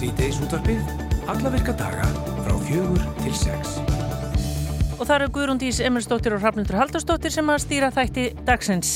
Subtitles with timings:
[0.00, 0.78] Sýteis útvarpið,
[1.28, 2.06] alla virka daga
[2.40, 3.74] frá fjögur til sex.
[4.96, 8.94] Og það eru Guðrún Dís Emilsdóttir og Hrafnildur Haldarsdóttir sem að stýra þætti dagsins.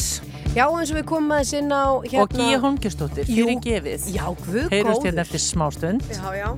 [0.55, 2.23] Já, eins og við komum aðeins inn á hérna...
[2.23, 4.07] Og Gíja Holmgjörnsdóttir, fyrir gefið.
[4.15, 4.73] Já, guð góður.
[4.73, 6.07] Heyrust hérna eftir smástund.
[6.09, 6.49] Já, já.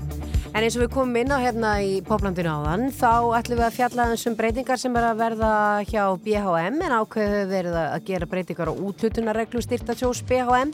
[0.52, 3.10] En eins og við komum inn á hérna í poplandinu áðan, þá
[3.40, 5.50] ætlum við að fjalla þessum breytingar sem er að verða
[5.90, 10.70] hjá BHM en ákveðu verið að gera breytingar á útlutunarreglu styrtasjós BHM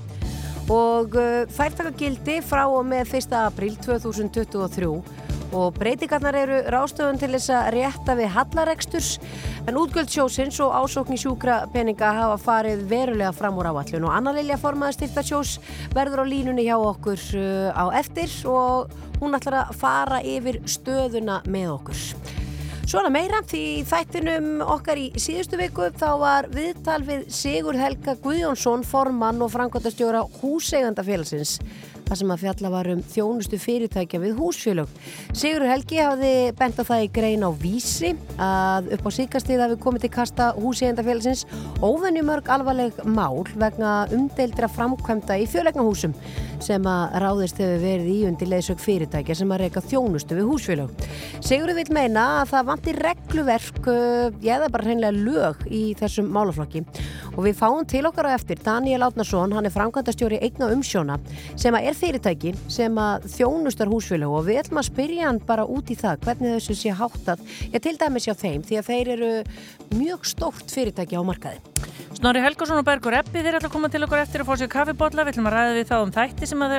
[0.71, 3.34] og uh, þær taka gildi frá og með 1.
[3.41, 4.91] april 2023
[5.53, 9.11] og breytingarnar eru rástöðun til þess að rétta við hallareksturs
[9.69, 14.33] en útgöldsjósins og ásókn í sjúkra peninga hafa farið verulega fram úr áallun og Anna
[14.37, 15.59] Lilja formaði styrtasjós
[15.97, 21.42] verður á línunni hjá okkur uh, á eftir og hún ætlar að fara yfir stöðuna
[21.47, 22.06] með okkur.
[22.83, 28.83] Svona meira því þættinum okkar í síðustu viku þá var viðtal við Sigur Helga Guðjónsson
[28.84, 31.61] formann og framkvæmtastjóra húseigandafélagsins
[32.13, 34.91] þar sem að fjalla var um þjónustu fyrirtækja við húsfélög.
[35.33, 39.79] Sigur Helgi hafði bent á það í grein á vísi að upp á síkastið hafi
[39.81, 41.47] komið til kasta húseigandafélagsins
[41.81, 46.13] óvenjumörg alvarleg mál vegna umdeildra framkvæmda í fjölegnahúsum
[46.63, 51.09] sem að ráðist hefur verið í undir leðsök fyrirtækja sem að reyka þjónustu við húsfélög.
[51.43, 56.85] Sigur vil meina að það vantir regluverk eða bara hreinlega lög í þessum málaflokki
[57.33, 61.19] og við fáum til okkar á eftir Daniel Átnarsson, hann er framkvæmdastjóri eigna umsjóna
[61.57, 65.67] sem að er fyrirtæki sem að þjónustar húsfélög og við ætlum að spyrja hann bara
[65.70, 69.12] út í það hvernig þessu sé háttað, ég til dæmis hjá þeim því að þeir
[69.17, 69.31] eru
[69.98, 71.61] mjög stórt fyrirtæki á markaði.
[72.12, 74.69] Snorri Helgarsson og Bergur Eppi þeir ætla að koma til okkur eftir að fá sér
[74.71, 76.75] kaffibotla við ætlum að ræða við þá um þætti sem að,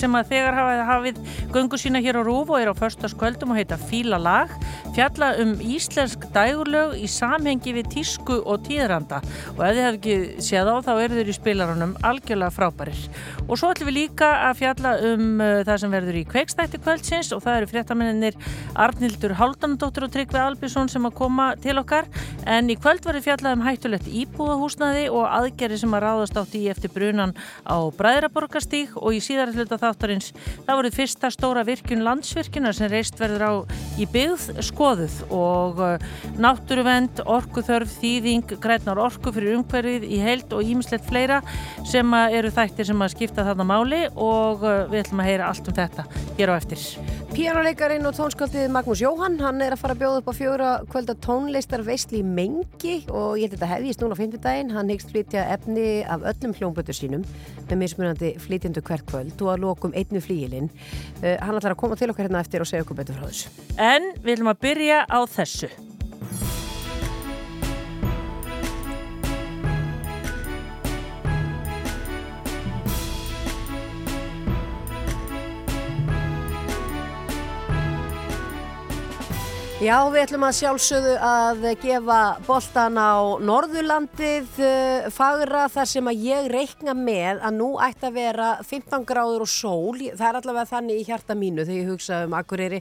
[0.00, 1.20] sem að þegar hafa hafið
[1.54, 4.52] gungu sína hér á Rúf og er á förstaskvöldum og heita Fíla lag.
[4.96, 9.22] Fjalla um íslensk dægurlög í samhengi við tísku og tíðranda
[9.54, 10.16] og ef þið hef ekki
[10.50, 13.06] séð á þá eru þeir í spilarunum algjörlega frábærir.
[13.46, 17.32] Og svo ætlum við líka að fjalla um uh, það sem verður í kveikstætti kvöldsins
[17.32, 18.38] og það eru fréttamenninir
[18.74, 22.10] Arnildur Háldanadóttur og Tryggvi Albísson sem að koma til okkar
[22.52, 26.62] en í kvöld verður fjallað um hættulegt íbúðahúsnaði og aðgerri sem að ráðast átt í
[26.72, 27.32] eftir brunan
[27.64, 30.32] á Bræðraborgastík og í síðar hluta þáttarins
[30.66, 33.52] það voruð fyrsta stóra virkun landsvirkunar sem reist verður á
[34.00, 36.06] í byggð skoðuð og uh,
[36.42, 41.40] náttúruvend, orkuþörf, þýðing, grætnar orku fyrir umhverfið í heild og ímislegt fleira
[41.88, 45.72] sem eru þættir sem að skipta þarna máli og uh, við ætlum að heyra allt
[45.72, 46.06] um þetta
[46.38, 46.86] hér á eftir.
[47.32, 51.14] Píjánuleikarin og tónskaldið Magnús Jóhann, hann er að fara að bjóða upp á fjóra kvölda
[51.24, 55.12] tónlistar veistli í mengi og ég held að þetta hefðist núna á fymtudaginn, hann hegst
[55.12, 57.26] flytja efni af öllum hljómbötu sínum
[57.68, 60.70] með mismunandi flytjandu hvert kvöld og að lokum einnu flíilinn.
[61.22, 63.54] Uh, hann ætlar að koma til okkar hérna eftir og segja okkur betur frá þessu.
[63.78, 65.72] En við ætlum að byrja á þessu.
[79.82, 82.16] Já, við ætlum að sjálfsögðu að gefa
[82.46, 88.14] boltan á Norðurlandið uh, fagra þar sem að ég reikna með að nú ætti að
[88.20, 89.98] vera 15 gráður og sól.
[90.04, 92.78] Það er allavega þannig í hjarta mínu þegar ég hugsa um Akureyri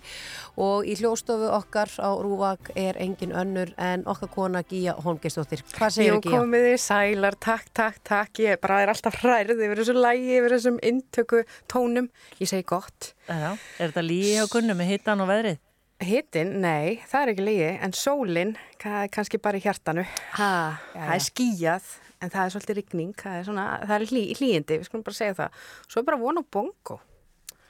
[0.62, 5.66] og í hljóstofu okkar á Rúvak er engin önnur en okkar kona Gíja Holmgeistóttir.
[5.74, 6.36] Hvað segir Gíja?
[6.36, 8.44] Jú, komið þið sælar, takk, takk, takk.
[8.46, 12.14] Ég bara er alltaf hrærið yfir þessu lægi, yfir þessum intöku tónum.
[12.38, 13.16] Ég segi gott.
[13.26, 15.62] Já, er þetta lígi á kunnu með hittan og veðrið?
[16.02, 20.06] Hittin, nei, það er ekki lígi, en sólinn, kannski bara í hjartanu.
[20.38, 20.50] Ha,
[20.96, 24.80] það er skíjað, en það er svolítið rigning, það er, svona, það er hlý, hlýjindi,
[24.82, 25.64] við skulum bara segja það.
[25.86, 26.98] Svo er bara vonu bongo.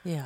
[0.08, 0.26] Já,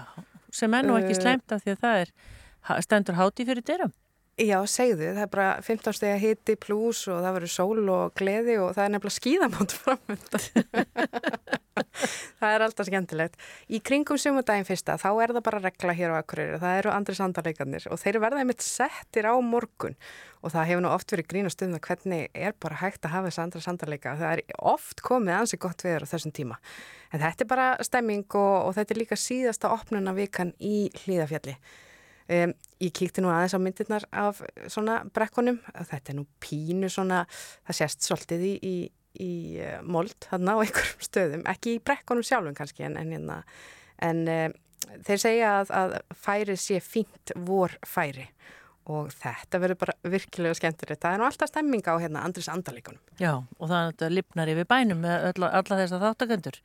[0.53, 3.95] sem er nú ekki sleimt af því að það er stendur háti fyrir dyrum.
[4.35, 8.17] Já, segðu, það er bara 15 steg að hitti pluss og það verður sól og
[8.19, 10.65] gleði og það er nefnilega skíðamátt framöndan.
[12.41, 13.39] það er alltaf skemmtilegt.
[13.71, 16.59] Í kringum sumudaginn fyrsta, þá er það bara regla hér á Akureyri.
[16.65, 19.95] Það eru andri sandarleikarnir og þeir verða einmitt settir á morgun
[20.43, 23.31] og það hefur nú oft verið grína stund að hvernig er bara hægt að hafa
[23.31, 24.17] þess andra sandarleika.
[24.19, 26.59] Það er oft komið ansi gott viður á þessum tíma.
[27.15, 31.55] En þetta er bara stemming og, og þetta er líka síðasta opnuna vikan í hlýðafjalli.
[32.25, 34.41] Um, ég kíkti nú aðeins á myndirnar af
[34.71, 35.59] svona brekkunum.
[35.77, 37.23] Þetta er nú pínu svona
[37.67, 38.75] það sést svolítið í, í,
[39.21, 39.31] í
[39.61, 41.43] uh, mold þarna á einhverjum stöðum.
[41.53, 43.33] Ekki í brekkunum sjálfum kannski en, en, en,
[44.09, 44.47] en uh,
[45.05, 48.25] þeir segja að, að færi sé fínt vor færi
[48.89, 51.01] og þetta verður bara virkilega skemmtilegt.
[51.01, 55.01] Það er nú alltaf stemming á hérna Andris Andalíkunum Já og það lipnar yfir bænum
[55.01, 56.59] með alla, alla þess að þáttakendur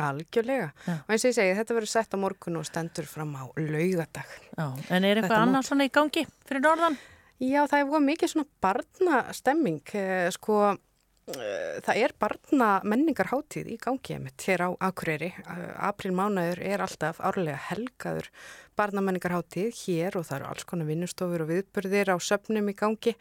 [0.00, 0.70] Algjörlega.
[0.86, 0.94] Já.
[1.02, 4.30] Og eins og ég segi, þetta verður sett á morgun og stendur fram á laugadag.
[4.56, 6.96] Já, en er eitthvað annað svona í gangi fyrir norðan?
[7.42, 9.92] Já, það er mikið svona barnastemming.
[10.32, 15.32] Sko, uh, það er barna menningarháttíð í gangi mitt hér á Akureyri.
[15.44, 18.30] Uh, April mánuður er alltaf árlega helgaður
[18.78, 23.16] barna menningarháttíð hér og það eru alls konar vinnustofur og viðburðir á söpnum í gangi.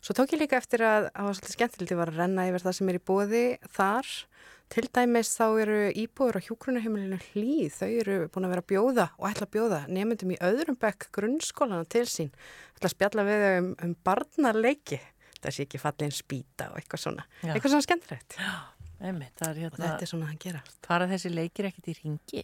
[0.00, 2.90] Svo tók ég líka eftir að það var svolítið skemmtilegt að renna yfir það sem
[2.90, 3.44] er í bóði
[3.76, 4.10] þar.
[4.70, 9.06] Til dæmis þá eru íbúður á hjúkrunaheimilinu hlýð, þau eru búin að vera að bjóða
[9.18, 12.30] og ætla að bjóða nefndum í öðrum bekk grunnskólana til sín.
[12.30, 15.00] Það ætla að spjalla við þau um, um barnarleiki
[15.48, 17.54] sé ekki fallin spýta og eitthvað svona Já.
[17.54, 18.36] eitthvað svona skemmtilegt
[19.00, 22.42] Einmitt, hérna, og þetta er svona að hann gera fara þessi leikir ekkert í ringi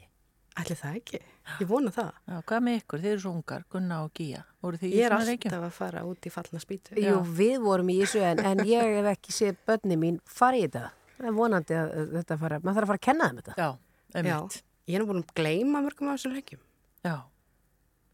[0.56, 1.19] Ætli það ekki,
[1.61, 2.12] ég vona það.
[2.25, 4.44] Já, Hvað með ykkur, þeir eru svo ungar, Gunna og Gíja.
[4.81, 6.97] Ég er alltaf að fara út í fallna spýtu.
[6.97, 10.64] Jú, við vorum í þessu en, en ég hef ekki séð börni mín fara í
[10.64, 10.88] þetta.
[11.19, 13.56] Það er vonandi að þetta fara maður þarf að fara að kenna þeim þetta.
[13.61, 13.69] Já,
[14.17, 14.56] einmitt.
[14.56, 16.61] Já, Ég er nú búin að gleima mörgum af þessu reykjum
[17.02, 17.17] Já.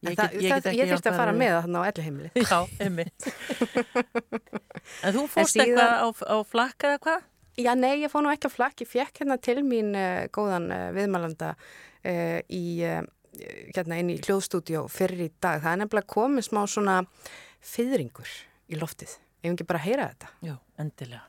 [0.03, 2.31] Ég, það, get, ég, það, ég þurfti að fara með það á elli heimili.
[2.51, 3.27] Já, einmitt.
[5.07, 5.69] en þú fórst síðan...
[5.69, 7.29] eitthvað á, á flakk eða hvað?
[7.63, 8.83] Já, nei, ég fóð nú ekki á flakk.
[8.83, 11.53] Ég fekk hérna til mín uh, góðan uh, viðmælanda
[12.03, 12.65] í,
[13.73, 15.63] hérna inn í hljóðstúdjó fyrir í dag.
[15.65, 17.03] Það er nefnilega komið smá svona
[17.63, 18.33] fyrringur
[18.73, 19.19] í loftið.
[19.43, 20.33] Ég hef ekki bara að heyra þetta.
[20.47, 21.27] Já, endilega.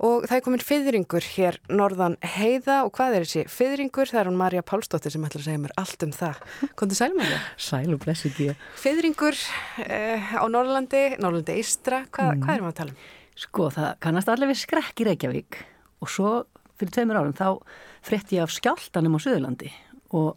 [0.00, 4.08] Og það er komin fyrringur hér norðan heiða og hvað er þessi fyrringur?
[4.08, 6.38] Það er hún Marja Pálsdóttir sem ætlar að segja mér allt um það.
[6.80, 7.50] Kondur sælum að það?
[7.66, 8.46] Sæl og blessið því.
[8.80, 9.40] Fyrringur
[9.84, 12.46] eh, á Norrlandi, Norrlandi Ístra, Hva, mm.
[12.46, 13.04] hvað er maður að tala um?
[13.40, 15.60] Sko það kannast allir við skrekk í Reykjavík
[16.00, 16.32] og svo
[16.80, 17.48] fyrir tveimur árum þá
[18.06, 19.72] frett ég af skjáltanum á Suðurlandi
[20.16, 20.34] og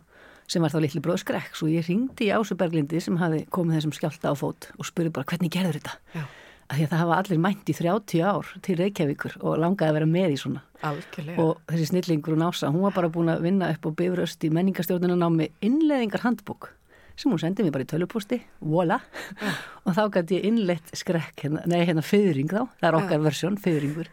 [0.52, 3.96] sem var þá litli bróð skrekk svo ég ringdi í Ásuberglindi sem hafi komið þessum
[3.96, 6.00] skjálta á fót og spurði bara hvernig gerður þetta?
[6.14, 6.26] Já
[6.74, 9.98] að því að það hafa allir mænt í 30 ár til Reykjavíkur og langaði að
[9.98, 11.44] vera með í svona Algjörlega.
[11.44, 14.52] og þessi snillingur hún ása, hún var bara búin að vinna upp á bifröst í
[14.54, 16.72] menningarstjórnuna námi innleðingar handbók
[17.16, 19.52] sem hún sendið mér bara í tölupústi, voila ja.
[19.86, 23.26] og þá gæti ég innleitt skrekk hérna, nei hérna fyrring þá, það er okkar ja.
[23.28, 24.10] versjón, fyrringur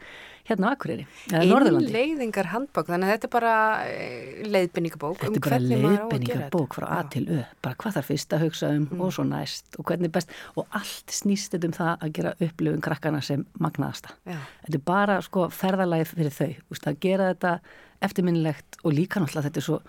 [0.50, 1.88] hérna á Akureyri, eða Norðurlandi.
[1.88, 3.54] Innleiðingar handbók, þannig að þetta er bara
[3.86, 5.18] eh, leiðbenningabók.
[5.20, 8.72] Þetta er um bara leiðbenningabók frá A til Ö, bara hvað þarf fyrst að hugsa
[8.74, 9.04] um mm.
[9.06, 12.84] og svo næst og hvernig best og allt snýst þetta um það að gera upplifun
[12.84, 14.14] krakkana sem magnaðasta.
[14.28, 14.38] Já.
[14.66, 17.56] Þetta er bara sko ferðalæð fyrir þau, úst, að gera þetta
[18.04, 19.80] eftirminnilegt og líka náttúrulega þetta er svo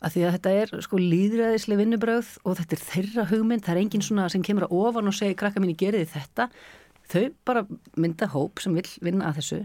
[0.00, 3.80] að því að þetta er sko líðræðislega vinnubröð og þetta er þeirra hugmynd, það er
[3.82, 6.48] enginn svona sem kemur að ofan og segir krakka mín í geriði þetta
[7.10, 7.64] þau bara
[8.00, 9.60] mynda hóp sem vil vinna að þessu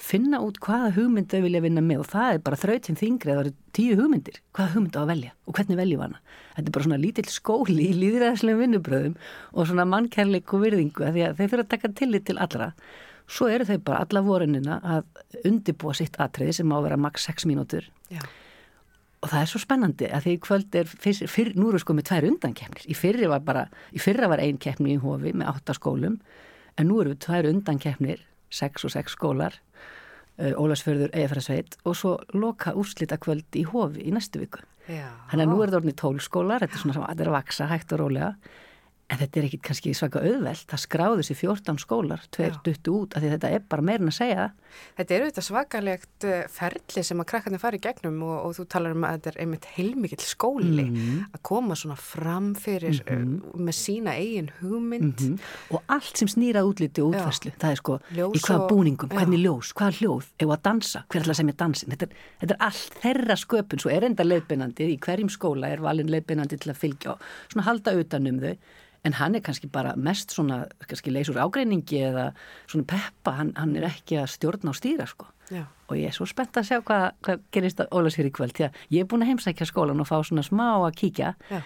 [0.00, 3.38] finna út hvaða hugmynd þau vilja vinna með og það er bara þrautinn þingri að
[3.38, 6.20] það eru tíu hugmyndir, hvaða hugmynd á að velja og hvernig veljum hana.
[6.56, 9.16] Þetta er bara svona lítill skóli í líðræðslega vinnubröðum
[9.52, 12.70] og svona mannkærleik og virðingu að því að þau fyrir að taka tillit til allra.
[13.24, 17.28] Svo eru þau bara alla vorunina að undibúa sitt atriði sem á að vera maks
[17.30, 18.20] 6 mínútur Já.
[19.22, 22.10] og það er svo spennandi að því kvöld er, fyrr, fyrr, nú eru sko með
[22.10, 23.64] tvær undankefnir, í fyrri var bara,
[23.96, 26.18] í fyrra var ein kefni í hofi með 8 skólum
[26.76, 28.20] en nú eru tvær undankefnir,
[28.52, 29.56] 6 og 6 skólar
[30.38, 34.64] Ólarsfjörður Eifræsveit og svo loka úrslita kvöld í hofi í næstu viku.
[34.84, 37.30] Þannig að nú er það orðin í tólskólar, þetta er svona sem að þetta er
[37.30, 38.30] að vaksa hægt og rólega
[39.12, 43.12] En þetta er ekkit kannski svaka auðvelt, það skráður sér 14 skólar, tveir duttu út,
[43.12, 44.46] af því þetta er bara meirin að segja.
[44.96, 48.64] Þetta er auðvitað svakalegt eh, ferli sem að krakkarnir fari í gegnum og, og þú
[48.72, 51.26] talar um að þetta er einmitt heilmikill skóli mm -hmm.
[51.36, 53.60] að koma svona fram fyrir mm -hmm.
[53.66, 55.20] með sína eigin hugmynd.
[55.20, 55.74] Mm -hmm.
[55.76, 59.40] Og allt sem snýrað útliti og útfærslu, það er sko ljós í hvaða búningum, hvernig
[59.44, 61.90] ljós, hvaða hljóð, eða að dansa, hver ætla að segja dansin.
[61.90, 65.80] Þetta er, þetta er allt þeirra sköpun, svo er enda leiðbeinandi, í hverjum skóla er
[65.80, 67.18] valin leiðbeinandi til að fylgja og
[67.52, 68.56] svona halda utanum þau
[69.04, 72.30] en hann er kannski bara mest svona kannski leysur ágreiningi eða
[72.66, 75.66] svona peppa, hann, hann er ekki að stjórna og stýra sko Já.
[75.88, 78.78] og ég er svo spennt að sjá hvað, hvað gerist á Ólarsfjörði kvöld því að
[78.96, 81.60] ég er búin að heimsækja skólan og fá svona smá að kíkja Já.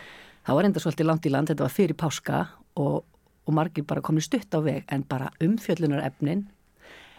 [0.48, 3.04] það var enda svolítið langt í land, þetta var fyrir páska og,
[3.46, 6.48] og margir bara komið stutt á veg en bara umfjöllunar efnin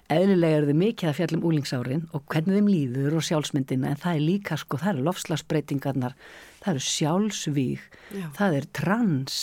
[0.09, 4.17] eðlilega eru þau mikið að fjallum úlingsárin og hvernig þeim líður og sjálfsmyndina en það
[4.17, 6.15] er líka sko, það eru lofslagsbreytingarnar
[6.63, 7.83] það eru sjálfsvíg,
[8.17, 8.25] Já.
[8.39, 9.37] það er trans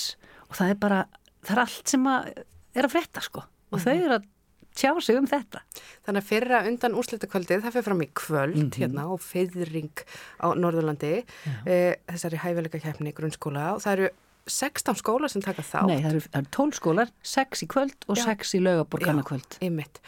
[0.56, 1.02] það er bara,
[1.44, 2.32] það er allt sem að
[2.76, 3.84] er að fretta sko og mm -hmm.
[3.84, 4.32] þau eru að
[4.76, 5.62] tjá sig um þetta.
[6.04, 8.76] Þannig að fyrra undan úrslutakvöldið, það fyrir fram í kvöld mm -hmm.
[8.76, 10.04] hérna og feðring
[10.36, 11.24] á Norðurlandi,
[11.64, 14.08] e, þessari hæfileika kæfni í grunnskóla og það eru
[14.46, 15.86] 16 skólar sem taka þátt.
[15.88, 18.24] Nei, það eru, eru 12 skólar, 6 í kvöld og Já.
[18.24, 19.58] 6 í laugaborgarna kvöld.
[19.58, 20.00] Já, ymmit.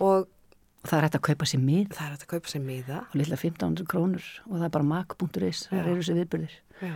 [0.00, 0.26] Og
[0.82, 1.88] það er hægt að kaupa sér mið.
[1.94, 2.98] Það er hægt að kaupa sér miða.
[3.12, 6.56] Og lilla 1500 krónur og það er bara mak.is, það eru sér viðbyrðir.
[6.80, 6.94] Já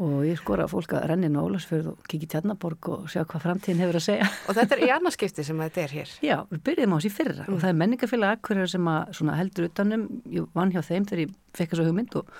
[0.00, 3.98] og ég skora fólk að renni Nólasfjörð og kikið Tjarnaborg og sjá hvað framtíðin hefur
[4.00, 4.30] að segja.
[4.48, 6.14] Og þetta er í annarskipti sem þetta er hér?
[6.24, 7.52] Já, við byrjum á þessi fyrra mm.
[7.52, 8.90] og það er menningafélag akkurir sem
[9.40, 12.32] heldur utanum, ég vann hjá þeim þegar ég fekk þessu hugmynd og,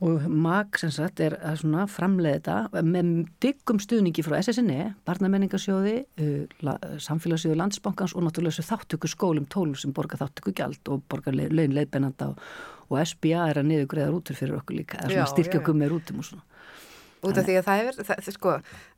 [0.00, 3.10] og MAG sem sagt er að svona framleiða þetta með
[3.44, 9.92] diggum stuðningi frá SSNE, Barnamenningarsjóði, uh, Samfélagsjóði Landsbankans og náttúrulega þessu þáttöku skólum tólum sem
[9.96, 12.46] borgar þáttöku gjald og borgar laun leiðbennanda og,
[12.88, 15.76] og SBA er að niður greiða rútur fyrir okkur líka, það er svona styrkja okkur
[15.82, 16.46] með rútum og svona.
[17.20, 18.52] Út af því að það er, það, sko,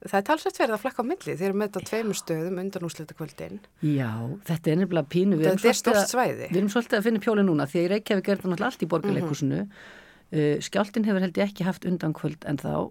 [0.05, 2.85] það er talsvægt verið að flakka á milli, þeir eru með þetta tveimur stöðum undan
[2.87, 3.59] úrslita kvöldin.
[3.83, 4.13] Já,
[4.47, 5.39] þetta er nefnilega pínu.
[5.43, 6.47] Þetta er stort svæði.
[6.53, 8.87] Við erum svolítið að finna pjóli núna því að í Reykjavík er þetta náttúrulega allt
[8.87, 9.59] í borgarleikusinu.
[9.65, 9.99] Mm -hmm.
[10.33, 12.89] Uh, skjáltin hefur held ég ekki haft undan kvöld en þá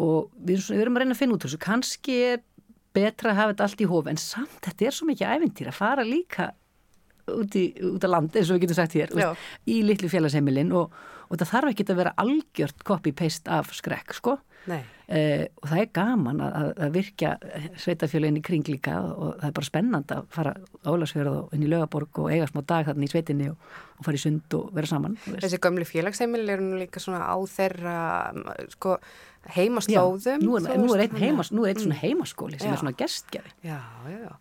[0.00, 1.58] og við, við erum að reyna að finna út þessu.
[1.60, 2.44] Kanski er
[2.96, 5.78] betra að hafa þetta allt í hóf en samt þetta er svo mikið ævintýr að
[5.78, 6.50] fara líka
[7.30, 10.72] út, í, út á land eins og við getum sagt hér veist, í litlu félagseimilin
[10.76, 10.94] og,
[11.30, 14.40] og það þarf ekki að vera algjört copy-paste af skrekk sko.
[15.10, 17.30] Uh, og það er gaman að, að virkja
[17.80, 20.52] sveitafjöluinn í kring líka og það er bara spennand að fara
[20.84, 24.20] álagsfjörð og inn í lögaborg og eiga smá dag þarna í sveitinni og, og fara
[24.20, 27.96] í sund og vera saman Þessi gömli félagsheimil er nú líka svona á þeirra
[28.76, 29.00] sko,
[29.56, 31.98] heimaslóðum Nú er, nú er einn heimas, er mm.
[32.04, 32.76] heimaskóli sem já.
[32.76, 33.56] er svona gestgjafi.
[33.66, 33.80] Já,
[34.12, 34.32] já, já.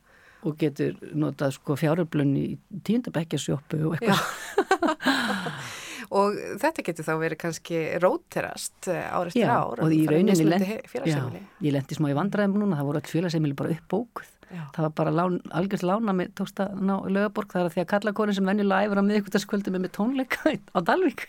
[0.45, 2.47] Og getur notað sko fjáröflun í
[2.85, 4.21] tíundabækjasjópu og eitthvað
[6.09, 11.75] og þetta getur þá verið kannski róterast árið eftir ár og í rauninni lend, ég
[11.75, 14.35] lendi smá í vandræðum núna, það voru all félagseimili bara uppbókuð.
[14.49, 17.81] Það var bara lán, algjörst lána með tókst að ná lögaborg, það er að því
[17.83, 21.27] að kallakonin sem venjulega æfur á miðugutaskvöldu með, með tónleika á Dalvik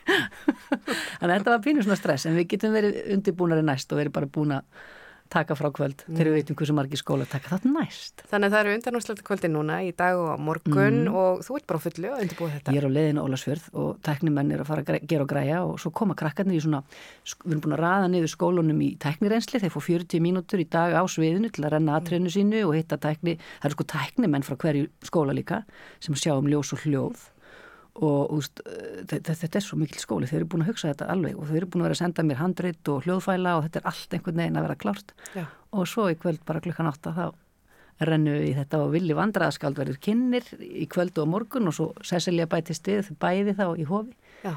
[1.20, 4.16] þannig að þetta var pínur svona stress en við getum verið undirbúnari næst og verið
[4.16, 4.88] bara búin að
[5.30, 6.16] taka frá kvöld mm.
[6.16, 8.24] þegar við veitum hversu margi skóla taka þetta næst.
[8.30, 11.16] Þannig að það eru undanúsleita kvöldi núna í dag og morgun mm.
[11.22, 12.74] og þú ert bara fullu að undirbúa þetta.
[12.74, 15.80] Ég er á leiðinu Ólasfjörð og teknimenn er að fara að gera og græja og
[15.82, 16.82] svo koma krakkarnir í svona,
[17.44, 20.96] við erum búin að raða niður skólunum í teknirensli, þeir fór 40 mínútur í dag
[20.98, 24.58] á sviðinu til að renna aðtrennu sínu og hitta tekni, það eru sko teknimenn frá
[24.60, 25.62] hverju skóla líka
[26.02, 27.28] sem sjá um ljós og hljóð
[27.98, 28.62] og úst,
[29.10, 31.56] þetta, þetta er svo mikil skóli þau eru búin að hugsa þetta alveg og þau
[31.58, 34.42] eru búin að vera að senda mér handrit og hljóðfæla og þetta er allt einhvern
[34.42, 35.14] veginn að vera klárt.
[35.34, 35.44] Já.
[35.70, 37.26] og svo í kvöld bara klukkan 8 þá
[38.08, 42.48] rennu í þetta og villi vandraðaskald verður kynir í kvöldu og morgun og svo Cecilia
[42.48, 44.16] bæti stið bæði þá í hofi.
[44.46, 44.54] Já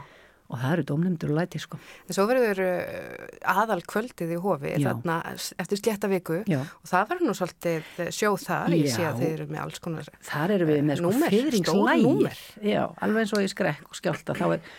[0.54, 1.80] og það eru domnumdur og læti sko.
[2.08, 5.18] En svo verður uh, aðal kvöldið í hofi þarna,
[5.64, 6.40] eftir slétta viku.
[6.50, 6.62] Já.
[6.62, 8.78] og það verður nú svolítið sjóð þar.
[8.78, 12.42] Ég sé að þeir eru með alls konar Þar eru við með sko fyrringslægir
[12.74, 14.74] Já, alveg eins og í skrekk og skjálta þá er,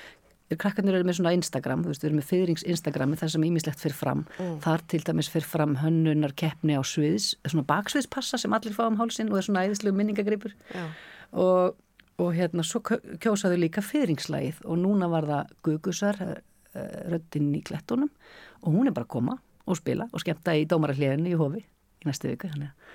[0.53, 3.47] er krakkarnir eru með svona Instagram, þú veist, við erum með fyrrings Instagrami þar sem
[3.49, 4.27] ímislegt fyrir fram.
[4.39, 4.59] Mm.
[4.65, 9.01] þar til dæmis fyrir fram hönnunar keppni á sviðs, svona baksviðspassa sem allir fá um
[9.01, 10.55] hálsin og er svona æðislegu minningagripur
[11.35, 11.75] og
[12.23, 16.35] og hérna svo kjósaðu líka fyrringslægið og núna var það Gugusar uh,
[17.11, 18.11] röddinn í klettunum.
[18.65, 22.09] Og hún er bara að koma og spila og skemmta í dómararhliðinu í hofi í
[22.09, 22.51] næstu viku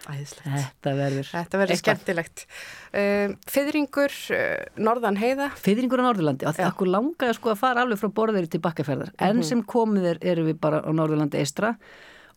[0.05, 2.45] þetta verður þetta verður skemmtilegt.
[2.93, 5.49] Uh, Fyrringur uh, Norðan heiða.
[5.59, 9.11] Fyrringur á Norðurlandi og það okkur langaði sko að fara alveg frá borðir til bakkaferðar.
[9.17, 9.49] En mm -hmm.
[9.49, 11.75] sem komið er eru við bara á Norðurlandi eistra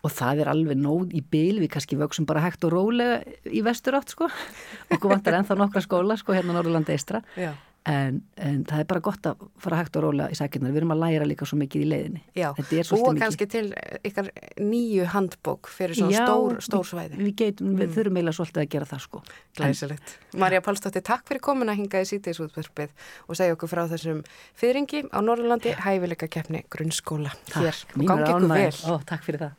[0.02, 3.62] og það er alveg nóð í byl við kannski vöksum bara hægt og rólega í
[3.64, 4.30] vestur átt sko.
[4.90, 7.22] Okkur vantar ennþá nokkra skóla sko hérna Norðurlanda eistra
[7.88, 10.72] en, en það er bara gott að fara hægt og rólega í sækirnar.
[10.74, 12.22] Við erum að læra líka svo mikið í leiðinni.
[12.38, 13.64] Já, og kannski til
[14.06, 14.28] ykkar
[14.62, 17.18] nýju handbók fyrir svona Já, stór, stór svæði.
[17.20, 17.80] við, geitum, mm.
[17.80, 19.22] við þurfum eiginlega svolítið að gera það sko.
[19.58, 20.14] Glæsilegt.
[20.42, 22.94] Marja Pálsdóttir, takk fyrir komin að hinga í sítiðsútverfið
[23.26, 24.22] og segja okkur frá þessum
[24.58, 27.66] fyrringi á Norðurlandi hæfileika keppni grunnskóla takk.
[27.66, 27.82] hér.
[27.98, 28.70] Ykkur vel.
[28.86, 29.58] Ó, Takk fyrir það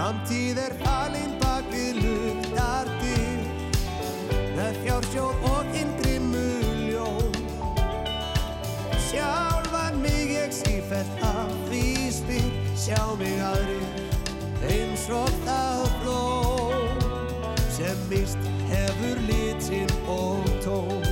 [0.00, 3.40] Framtíð er falinn bak við luktartir
[4.56, 6.44] með fjársjóð og hindrimu
[6.86, 7.36] ljón
[9.08, 11.84] Sjálfan mig ég sífælt af því
[12.16, 12.48] spyr
[12.84, 16.24] sjá mig aðrir eins og það fló
[17.76, 21.09] sem mist hefur litinn og tón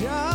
[0.00, 0.27] Yeah.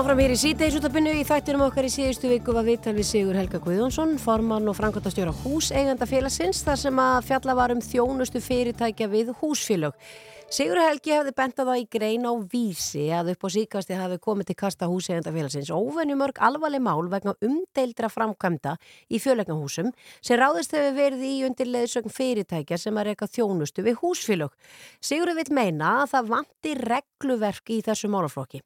[0.00, 3.58] Áfram hér í síteisútabinu í þættinum okkar í síðustu viku var viðtal við Sigur Helga
[3.60, 9.34] Guðjónsson, formann og frangotastjóra húseiganda félagsins þar sem að fjalla var um þjónustu fyrirtækja við
[9.42, 9.92] húsfélög.
[10.50, 14.48] Sigur Helgi hefði bentað það í grein á vísi að upp á síkasti hafi komið
[14.48, 18.72] til kasta húsegandafélagsins óvenjumörg alvarleg mál vegna umdeildra framkvæmda
[19.14, 24.50] í fjölegnahúsum sem ráðist hefur verið í undirleðsögn fyrirtækja sem að reyka þjónustu við húsfélög.
[24.98, 28.64] Sigur vil meina að það vanti regluverk í þessu málaflokki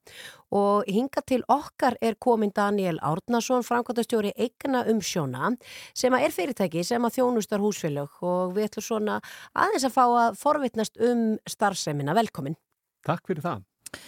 [0.54, 5.52] og hinga til okkar er komin Daniel Árnason, framkvæmdastjóri Eigna umsjóna
[5.92, 9.20] sem að er fyrirtæki sem að þjónustar húsfélög og við ætlum svona
[9.52, 11.24] aðeins að fá að forvitnast um
[11.74, 12.14] starfsemina.
[12.14, 12.56] Velkomin.
[13.04, 13.64] Takk fyrir það.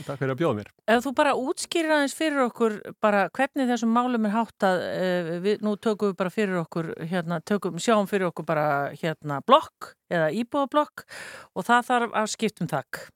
[0.06, 0.70] Takk fyrir að bjóða mér.
[0.90, 5.60] Ef þú bara útskýrir aðeins fyrir okkur bara hvernig þessum málum er háttað, eh, við,
[5.62, 10.32] nú tökum við bara fyrir okkur, hérna, tökum, sjáum fyrir okkur bara hérna blokk eða
[10.34, 11.06] íbúðablokk
[11.54, 13.10] og það þarf að skiptum þakk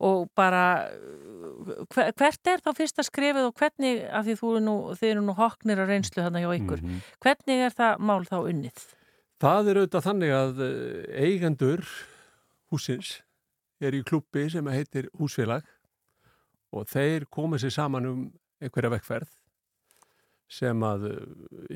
[0.00, 0.90] og bara
[1.92, 5.34] hvert er þá fyrsta skrifið og hvernig, af því þú eru nú, þið eru nú
[5.36, 7.00] hoknir að reynslu þarna hjá ykkur, mm -hmm.
[7.20, 8.86] hvernig er það mál þá unnið?
[9.40, 11.84] Það er auðvitað þannig að eh, eigendur
[12.70, 13.20] húsins
[13.80, 15.66] er í klubbi sem heitir húsfélag
[16.76, 18.24] og þeir komið sér saman um
[18.60, 19.32] einhverja vekkferð
[20.50, 21.18] sem að eh,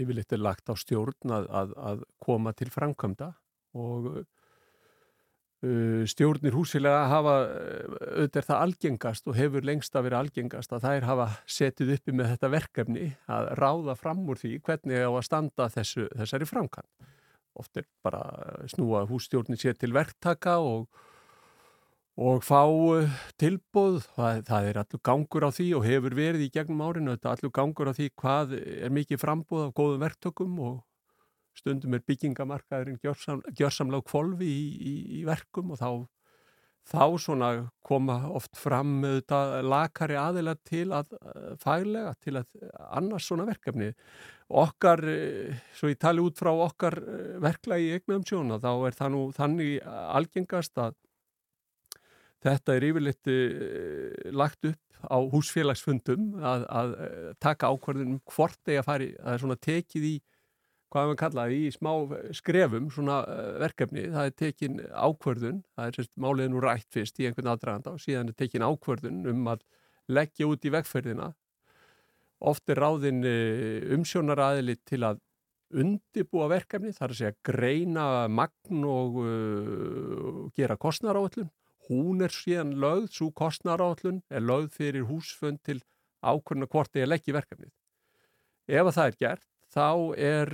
[0.02, 3.32] yfirleitt er lagt á stjórn að, að, að koma til framkvæmda
[3.78, 4.24] og
[5.64, 10.82] Uh, stjórnir húsilega hafa uh, auðvitað það algengast og hefur lengst að vera algengast að
[10.84, 15.24] þær hafa setið uppi með þetta verkefni að ráða fram úr því hvernig á að
[15.24, 16.88] standa þessu, þessari framkvæm.
[17.62, 18.20] Oft er bara
[18.68, 20.90] snúa hússtjórnir sér til verktaka og,
[22.14, 24.04] og fá uh, tilbúð.
[24.14, 27.90] Það, það er allur gangur á því og hefur verið í gegnum árinu allur gangur
[27.90, 30.82] á því hvað er mikið frambúð af góðum verktökum og
[31.58, 35.90] stundum er byggingamarkaðurinn gjörsam, gjörsamlega kvolvi í, í, í verkum og þá,
[36.90, 37.50] þá svona
[37.86, 39.04] koma oft fram
[39.62, 41.14] lakari aðila til að
[41.62, 42.56] fælega, til að
[42.90, 43.92] annars svona verkefni.
[44.54, 48.98] Okkar, eh, svo ég tali út frá okkar eh, verkla í eignum sjóna, þá er
[48.98, 50.98] það nú þannig algengast að
[52.44, 56.94] þetta er yfirleitt eh, lagt upp á húsfélagsfundum að, að
[57.42, 60.14] taka ákvarðunum hvort þegar fari, það er svona tekið í
[60.94, 61.90] hvað við kallaði í smá
[62.38, 67.18] skrefum svona eh, verkefni, það er tekin ákvörðun, það er sérst málið nú rætt fyrst
[67.18, 69.64] í einhvern aðdraganda og síðan er tekin ákvörðun um að
[70.14, 71.32] leggja út í vegferðina.
[72.44, 75.22] Oft er ráðin eh, umsjónaraðili til að
[75.74, 81.48] undibúa verkefni, það er að segja greina magn og uh, gera kostnaráallun
[81.88, 85.80] hún er síðan lögð, svo kostnaráallun er lögð fyrir húsfönd til
[86.24, 87.72] ákvörðuna hvort ég leggja verkefnið.
[88.68, 90.52] Ef að það er gert þá er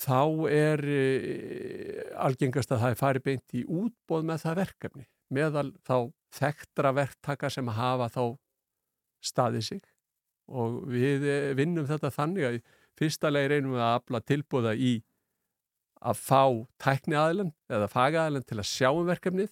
[0.00, 5.68] þá er eh, algengast að það er farið beint í útbóð með það verkefni meðal
[5.86, 5.96] þá
[6.34, 8.24] þekktra verktaka sem hafa þá
[9.20, 9.82] staðið sig.
[10.50, 12.60] Og við eh, vinnum þetta þannig að
[12.98, 14.94] fyrsta leið reynum við að afla tilbúða í
[16.00, 16.42] að fá
[16.80, 19.50] tækni aðlun eða fagaðlun til að sjá um verkefnið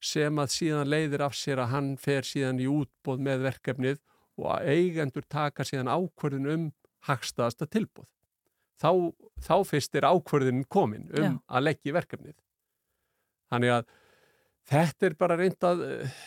[0.00, 4.00] sem að síðan leiðir af sér að hann fer síðan í útbóð með verkefnið
[4.40, 6.66] og að eigendur taka síðan ákvörðun um
[7.06, 8.08] hagstaðasta tilbúð.
[8.80, 9.12] Þá,
[9.44, 11.32] þá fyrst er ákvörðin komin um Já.
[11.52, 12.36] að leggja verkefnið.
[13.52, 13.90] Þannig að
[14.70, 16.20] þetta er bara reynd að eh,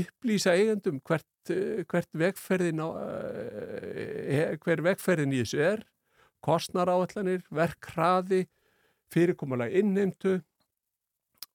[0.00, 5.84] upplýsa eigendum hvert, eh, hvert vegferðin á, eh, hver vegferðin í þessu er,
[6.42, 8.46] kostnaráallanir, verkkraði,
[9.14, 10.38] fyrirkomulega innheimtu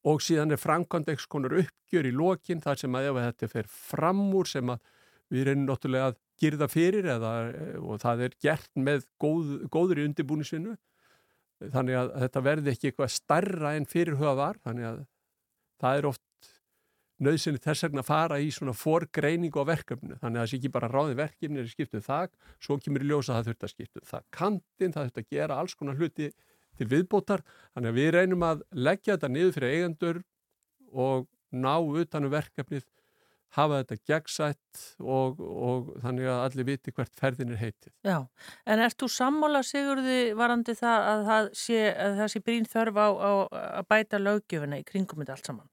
[0.06, 3.72] og síðan er framkvæmd eitthvað konar uppgjör í lokin þar sem að ef þetta fer
[3.72, 4.92] fram úr sem að
[5.34, 7.32] við reynum náttúrulega að girða fyrir eða,
[7.80, 10.76] og það er gert með góð, góður í undirbúnisvinnu
[11.74, 14.60] þannig að þetta verði ekki eitthvað starra en fyrirhuga var.
[14.66, 15.02] Þannig að
[15.82, 16.24] það er oft
[17.26, 20.72] nöðsynni þess vegna að fara í svona forgreiningu á verkefnu þannig að það sé ekki
[20.74, 24.10] bara ráði verkefni er skiptuð þak, svo kemur í ljósa að það þurft að skiptuð
[24.10, 26.28] það kantinn, það þurft að gera alls konar hluti
[26.80, 30.22] til viðbótar þannig að við reynum að leggja þetta niður fyrir eigendur
[30.92, 32.86] og ná utanum verkefnið
[33.56, 37.94] hafa þetta gegnsætt og, og þannig að allir viti hvert ferðin er heitið.
[38.06, 38.18] Já,
[38.68, 43.00] en ert þú sammála Sigurði varandi það að það sé, að það sé brín þörf
[43.00, 43.32] á, á
[43.80, 45.72] að bæta lögjöfuna í kringum þetta allt saman?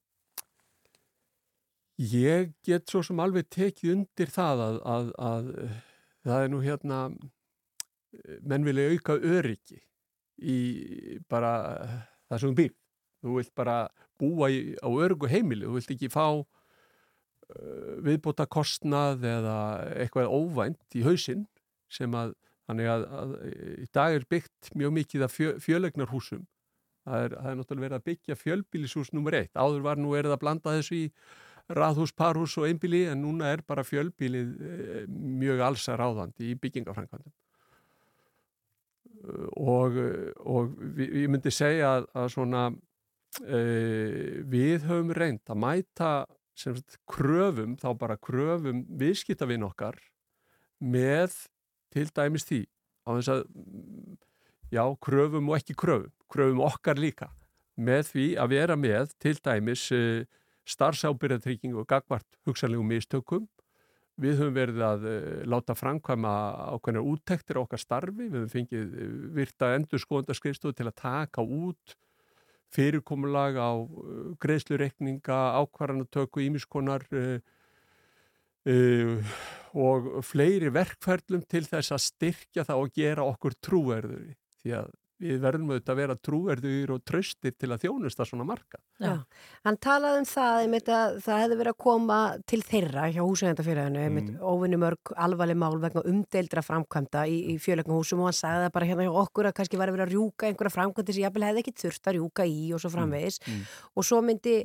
[2.02, 5.50] Ég get svo sem alveg tekið undir það að, að, að
[6.26, 7.00] það er nú hérna
[8.42, 9.80] menn vilja auka öryggi
[10.42, 10.58] í
[11.30, 11.52] bara
[12.28, 12.74] það sem þú býr.
[13.22, 13.76] Þú vilt bara
[14.18, 16.26] búa í, á örgu heimili, þú vilt ekki fá
[17.52, 19.56] Eh, viðbúta kostnað eða
[20.00, 21.44] eitthvað óvænt í hausinn
[21.92, 22.32] sem að,
[22.70, 23.34] að, að
[23.82, 26.46] í dag er byggt mjög mikið af fjö, fjölegnarhúsum
[27.04, 30.36] það er, það er náttúrulega verið að byggja fjölbílishús nummer eitt, áður var nú erið
[30.36, 31.04] að blanda þessu í
[31.72, 37.34] raðhús, parhús og einbíli en núna er bara fjölbílið eh, mjög alsa ráðandi í byggingafrænkvæmdum
[39.56, 39.98] og,
[40.42, 46.12] og ég myndi segja að, að svona uh, við höfum reynd að mæta
[46.58, 49.98] sagt, kröfum, þá bara kröfum viðskiptavinn okkar
[50.82, 51.36] með
[51.94, 52.64] til dæmis því
[53.06, 53.42] á þess að
[54.72, 57.30] já, kröfum og ekki kröfum, kröfum okkar líka
[57.76, 60.22] með því að vera með til dæmis uh,
[60.68, 63.48] starfsábyrðartrygging og gagvart hugsanlegum mistökum
[64.22, 65.16] Við höfum verið að uh,
[65.50, 66.32] láta framkvæma
[66.76, 71.44] ákveðnar úttektir á okkar starfi, við höfum fengið uh, virta endur skoðandarskrifstofu til að taka
[71.44, 71.96] út
[72.72, 77.08] fyrirkomulag á uh, greiðslureikninga, ákvarðanatöku, ímiskonar
[79.74, 84.28] og fleiri verkferðlum til þess að styrkja það og gera okkur trúverður
[84.62, 88.80] því að við verðum auðvitað að vera trúverður og tröstir til að þjónusta svona marka.
[89.02, 89.14] Já,
[89.66, 92.18] hann talaði um það að það hefði verið að koma
[92.50, 94.30] til þeirra hjá húsæðandafélaginu, mm.
[94.42, 98.74] óvinni mörg alvarleg mál vegna umdeildra framkvæmda í, í fjöleiknum húsum og hann sagði það
[98.76, 101.38] bara hérna hjá okkur að kannski var að vera að rjúka einhverja framkvæmdi sem ég
[101.42, 103.62] hefði ekki þurft að rjúka í og svo mm, framvegis mm.
[103.96, 104.56] og svo myndi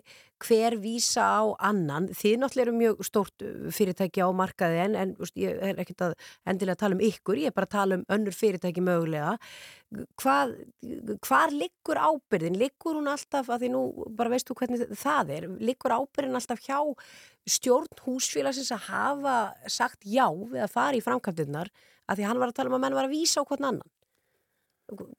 [0.44, 5.34] hver vísa á annan þið náttúrulega eru mjög stórt fyrirtæki á markaði en, en úst,
[5.40, 6.14] ég er ekkert að
[6.46, 9.38] endilega tala um ykkur, ég er bara að tala um önnur fyrirtæki mögulega
[10.20, 10.54] hvað,
[11.24, 13.82] hvar liggur ábyrðin liggur hún alltaf, að því nú
[14.18, 16.80] bara veistu hvernig það er, liggur ábyrðin alltaf hjá
[17.48, 19.38] stjórn húsfélagsins að hafa
[19.72, 21.72] sagt já við að fara í framkvæmdunnar,
[22.08, 23.94] að því hann var að tala um að menn var að vísa á hvern annan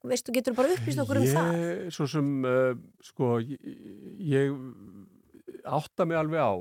[0.08, 1.56] veistu, getur þú bara upplýst okkur um ég, það?
[1.92, 2.70] Svo sem, uh,
[3.04, 3.64] sko, ég,
[4.24, 6.52] ég átta mig alveg á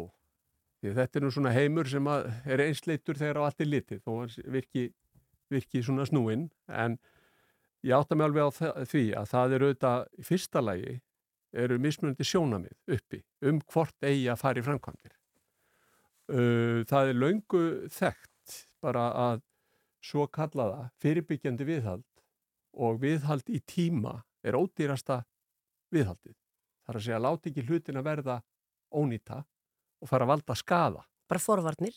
[0.82, 4.12] því þetta er nú svona heimur sem er einsleitur þegar á allt er litið þó
[4.54, 4.90] virki,
[5.52, 6.98] virki svona snúinn en
[7.88, 8.52] ég átta mig alveg á
[8.84, 10.98] því að það er auðvitað í fyrsta lagi
[11.58, 15.16] eru mismunandi sjónamið uppi um hvort eigi að fara í framkvæmdir
[16.28, 19.44] það er laungu þekkt bara að
[20.04, 22.06] svo kallaða fyrirbyggjandi viðhald
[22.78, 25.24] og viðhald í tíma er ódýrasta
[25.94, 26.36] viðhaldið.
[26.86, 28.38] Það er að segja, láti ekki hlutin að verða
[28.96, 29.42] ónýta
[30.02, 31.04] og fara að valda skada.
[31.28, 31.96] Bara forvarnir?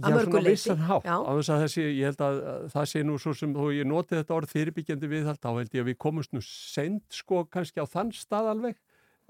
[0.00, 1.06] Já, svona vissan hátt.
[1.06, 2.40] Á þess að þessi, ég held að
[2.74, 5.84] það sé nú svo sem, þú ég noti þetta orð fyrirbyggjandi viðhald, þá held ég
[5.84, 8.80] að við komumst nú send sko kannski á þann stað alveg,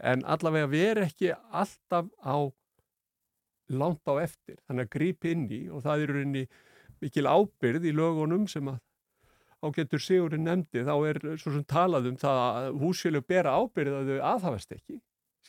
[0.00, 2.36] en allavega við erum ekki alltaf á
[3.70, 6.46] langt á eftir, þannig að grípi inn í og það eru inn í
[7.00, 8.80] mikil ábyrð í lögunum sem að
[9.60, 14.10] ágættur Sigurinn nefndi þá er svo sem talað um það að húsfélög bera ábyrð að
[14.10, 14.98] þau aðhafast ekki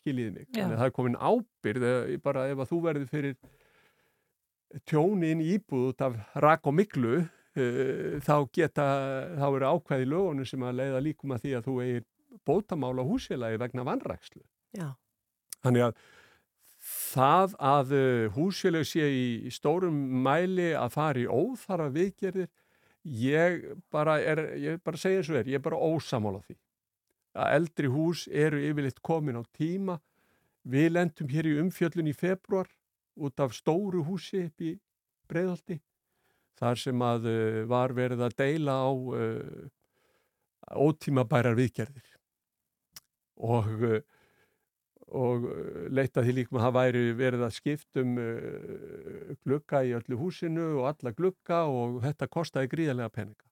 [0.01, 3.35] skiljiði mig, þannig að það er komin ábyrð eh, bara ef að þú verður fyrir
[4.87, 8.87] tjóni inn í íbúð út af rak og miklu uh, þá geta,
[9.39, 12.07] þá eru ákveði lögunum sem að leiða líkum að því að þú eigir
[12.47, 14.43] bótamála húsfélagi vegna vannrækslu
[15.61, 16.01] þannig að
[16.81, 22.49] það að eh, húsfélög sé í stórum mæli að fara í óþara viðgerðir
[23.03, 26.57] ég bara er, ég bara segja eins og er, ég er bara ósamála því.
[27.37, 29.99] Að eldri hús eru yfirleitt komin á tíma.
[30.67, 32.69] Við lendum hér í umfjöllun í februar
[33.19, 34.75] út af stóru húsi upp í
[35.31, 35.79] Breiðhaldi
[36.61, 39.69] þar sem að uh, var verið að deila á uh,
[40.77, 42.09] ótímabærar viðgerðir.
[43.41, 44.01] Og uh,
[45.11, 45.43] og
[45.91, 48.11] leita því líka að það væri verið að skiptum
[49.43, 53.49] glukka í öllu húsinu og alla glukka og þetta kostiði gríðarlega peninga.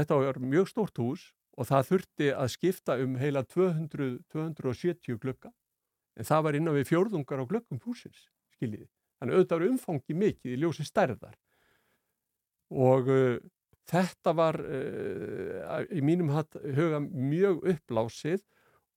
[0.00, 1.26] Þetta var mjög stórt hús
[1.60, 5.52] og það þurfti að skipta um heila 200, 270 glukka
[6.16, 8.88] en það var innan við fjórðungar á glukkum húsins, skiljiði.
[9.20, 11.36] Þannig auðvitað var umfangi mikið í ljósi stærðar
[12.76, 13.38] og uh,
[13.86, 18.42] þetta var uh, í mínum huga mjög uppblásið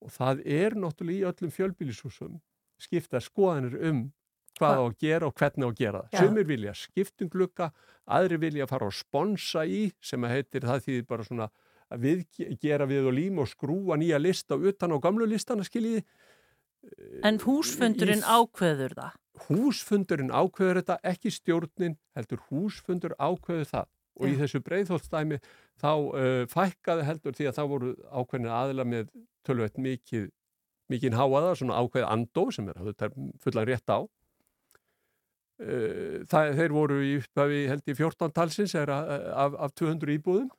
[0.04, 2.40] og það er náttúrulega í öllum fjölbílishúsum
[2.80, 4.08] skipta skoðanir um
[4.60, 6.28] hvað á að gera og hvernig á að gera það.
[6.28, 7.70] Sumir vilja skiptum glukka,
[8.10, 11.50] aðri vilja fara og sponsa í sem að heitir það því bara svona
[11.90, 16.04] að við gera við og lím og skrúa nýja lista utan á gamlu listana skiljiði.
[17.28, 19.16] En húsfundurinn í, ákveður það?
[19.48, 23.88] Húsfundurinn ákveður þetta, ekki stjórnin heldur húsfundur ákveður það
[24.20, 24.32] og Já.
[24.32, 25.38] í þessu breyðhóllstæmi
[25.80, 29.12] þá uh, fækkaði heldur því að þá voru ákveðin aðila með
[29.48, 30.30] tölvöld mikið
[30.90, 32.76] mikið háaða, svona ákveð andó sem er
[33.44, 34.10] fullan rétt á uh,
[36.30, 38.90] það, þeir voru í upphafi held í 14 talsins af,
[39.54, 40.50] af 200 íbúðum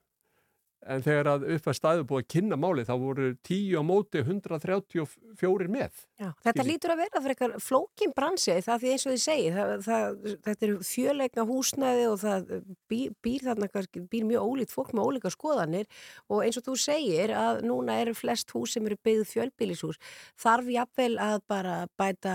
[0.88, 4.22] en þegar að upp að staðu búið að kynna máli þá voru 10 á móti
[4.22, 6.04] 134 með.
[6.20, 6.68] Já, þetta Skilji.
[6.70, 10.16] lítur að vera fyrir eitthvað flókin bransi það því eins og þið segi, það, það,
[10.46, 12.54] þetta er fjöleikna húsnæði og það
[12.92, 17.34] býr, býr þarna býr mjög ólíkt fólk með ólíka skoðanir og eins og þú segir
[17.36, 20.00] að núna eru flest hús sem eru byggð fjölbýlishús
[20.40, 22.34] þarf jafnvel að bara bæta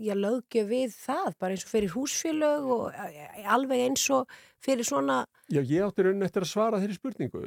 [0.00, 4.28] já, lögju við það, bara eins og fyrir húsfjölög og eh, alveg eins og
[4.64, 5.22] fyrir svona
[5.52, 7.42] Já, ég átti raunin eftir að svara þeirri spurningu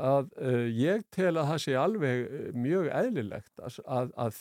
[0.00, 4.38] að uh, ég tel að það sé alveg eh, mjög eðlilegt að, að, að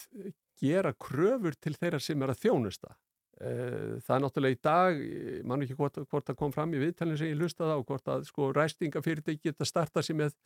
[0.61, 2.95] gera kröfur til þeirra sem er að þjónusta.
[3.37, 6.79] Uh, það er náttúrulega í dag, ég man ekki hvort, hvort það kom fram í
[6.81, 10.39] viðtalinu sem ég lustaði á, hvort að sko ræstingafyrirtæki geta starta sér með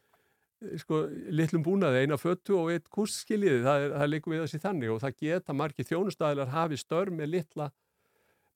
[0.81, 4.99] sko litlum búnaði, eina föttu og eitt kústskiljiði, það það líku við þessi þannig og
[5.01, 7.69] það geta margir þjónustæðilar hafi störf með litla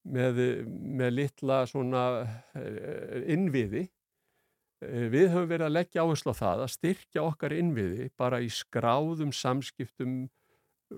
[0.06, 3.88] með, með litla eh, innviði.
[4.84, 8.50] Eh, Við höfum verið að leggja áherslu á það að styrkja okkar innviði bara í
[8.52, 10.26] skráðum samskiptum,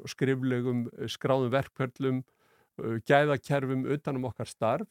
[0.09, 2.23] skriflegum, eh, skráðum verkferlum,
[2.81, 4.87] eh, gæðakerfum utanum okkar starf.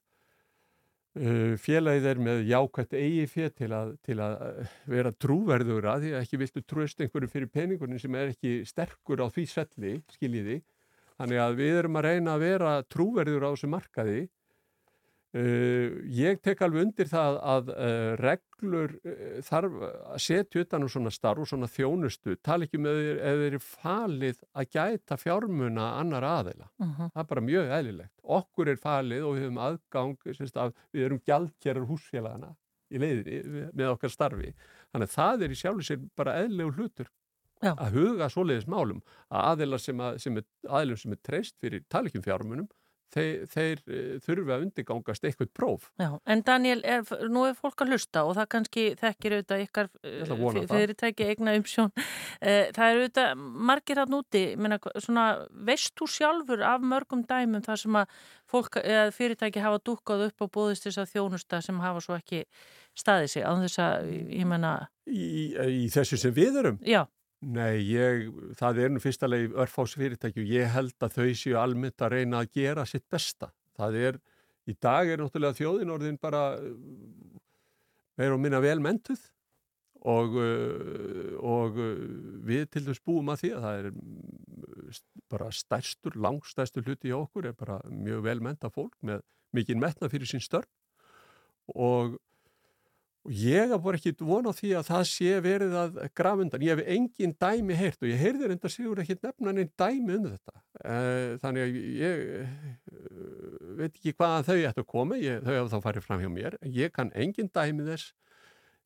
[1.17, 3.71] Félagið er með jákvætt eigi fér til,
[4.05, 8.35] til að vera trúverður að því að ekki viltu tröst einhverju fyrir peningurinn sem er
[8.35, 10.59] ekki sterkur á því svelli, skiljiði.
[11.17, 14.25] Þannig að við erum að reyna að vera trúverður á þessu markaði.
[15.37, 20.89] Uh, ég tek alveg undir það að uh, reglur uh, þarf að setja utan um
[20.93, 25.19] svona starf og svona þjónustu, tala ekki með þeir ef þeir eru falið að gæta
[25.21, 26.71] fjármuna annar aðeila.
[26.81, 27.11] Mhm.
[27.11, 28.15] Það er bara mjög eðlilegt.
[28.39, 32.55] Okkur er falið og við höfum aðgang, semst, að við erum gjaldkerar húsfélagana
[32.89, 34.55] í leiðinni með okkar starfi.
[34.95, 37.13] Þannig að það er í sjálfu sér bara eðlilegu hlutur
[37.65, 37.73] Já.
[37.73, 42.25] að huga svoleiðis málum að aðilar sem, að, sem er, sem er treyst fyrir talikum
[42.25, 42.69] fjármunum
[43.15, 45.89] þeir, þeir uh, þurfi að undirgangast eitthvað próf.
[46.01, 49.91] Já, en Daniel, er, nú er fólk að hlusta og það kannski þekkir auðvitað ykkar
[50.03, 50.65] það.
[50.73, 51.93] fyrirtæki eigna umsjón.
[51.97, 55.27] Uh, það er auðvitað margir hann úti, menna, svona,
[55.69, 58.81] veist þú sjálfur af mörgum dæmum þar sem að fólk
[59.17, 62.45] fyrirtæki hafa dúkkað upp og búðist þess að þjónusta sem hafa svo ekki
[62.97, 66.79] staðið sig, án þess að, ég menna, Í, í þessu sem við erum?
[66.87, 67.05] já,
[67.45, 71.59] Nei, ég, það er nú fyrsta leið örfás fyrirtæki og ég held að þau séu
[71.61, 73.51] almennt að reyna að gera sitt besta.
[73.77, 74.19] Það er,
[74.67, 76.47] í dag er náttúrulega þjóðin orðin bara
[78.17, 79.21] meira og minna vel mentuð
[80.07, 82.03] og, uh, og uh,
[82.47, 84.99] við til þess búum að því að það er mm,
[85.33, 89.25] bara stærstur, langstærstur hluti í okkur er bara mjög vel menta fólk með
[89.57, 90.69] mikið metna fyrir sín störn
[91.75, 92.17] og
[93.27, 96.63] Og ég haf bara ekki von á því að það sé verið að grafundan.
[96.63, 100.29] Ég hef engin dæmi heyrt og ég heyrði reynda sigur ekki nefna einn dæmi um
[100.29, 100.55] þetta.
[100.85, 102.53] Eh, Þannig að ég eh,
[103.81, 106.59] veit ekki hvaðan þau ættu að koma, ég, þau hafa þá farið fram hjá mér.
[106.71, 108.15] Ég kann engin dæmi þess.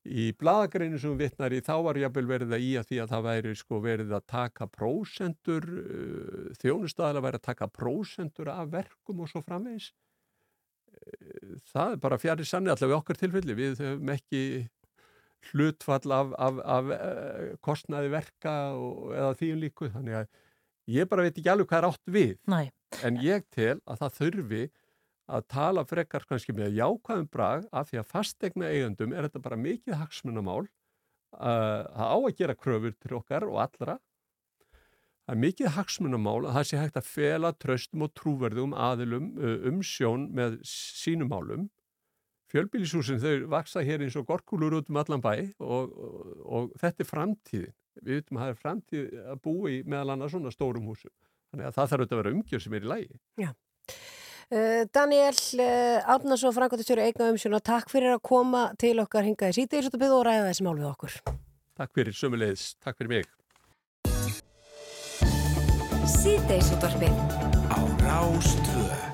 [0.09, 3.57] Í bladagreinu sem vittnar í þá var verið að í að því að það væri
[3.61, 9.45] sko verið að taka prósendur, uh, þjónustæðilega væri að taka prósendur af verkum og svo
[9.45, 9.91] framvegis
[11.71, 14.43] það er bara fjari sanni allavega okkar tilfelli, við höfum ekki
[15.51, 20.29] hlutfall af, af, af uh, kostnaði verka og, eða því um líku, þannig að
[20.91, 22.35] ég bara veit ekki alveg hvað er átt við.
[22.51, 22.61] Næ,
[23.07, 24.63] en ég tel að það þurfi
[25.31, 29.61] að tala frekar kannski með jákvæðum brag af því að fastegna eigandum er þetta bara
[29.61, 30.65] mikið hagsmunamál.
[31.31, 34.01] Uh, það á að gera kröfur til okkar og allra
[35.27, 39.57] það er mikið hagsmunamál að það sé hægt að fela tröstum og trúverðum aðilum uh,
[39.71, 41.69] umsjón með sínum málum.
[42.51, 47.05] Fjölbýlishúsin þau vaksa hér eins og gorkulur út um allan bæ og, og, og þetta
[47.05, 47.77] er framtíðin.
[48.01, 51.13] Við veitum að það er framtíð að búa í meðal annars svona stórum húsum.
[51.51, 53.21] Þannig að það þarf að vera umgjör sem er í lægi
[54.51, 59.93] Uh, Daniel uh, Árnarsson, Frankóttistjóri eigna umsjón takk fyrir að koma til okkar hingaði síðdeis
[59.95, 61.21] og ræða þessi mál við okkur.
[61.79, 63.31] Takk fyrir sömulegis, takk fyrir mig
[66.21, 67.17] Síðdeisútvarfið
[67.73, 69.10] á Rástvö.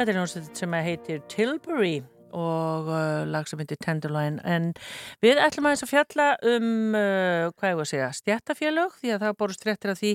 [0.00, 1.96] Þetta er náttúrulega sem heitir Tilbury
[2.32, 4.38] og uh, lag sem heitir Tenderloin.
[4.48, 4.70] En
[5.22, 9.12] við ætlum að þess að fjalla um uh, hvað ég var að segja, stjættafélög því
[9.14, 10.12] að það boru stréttir af því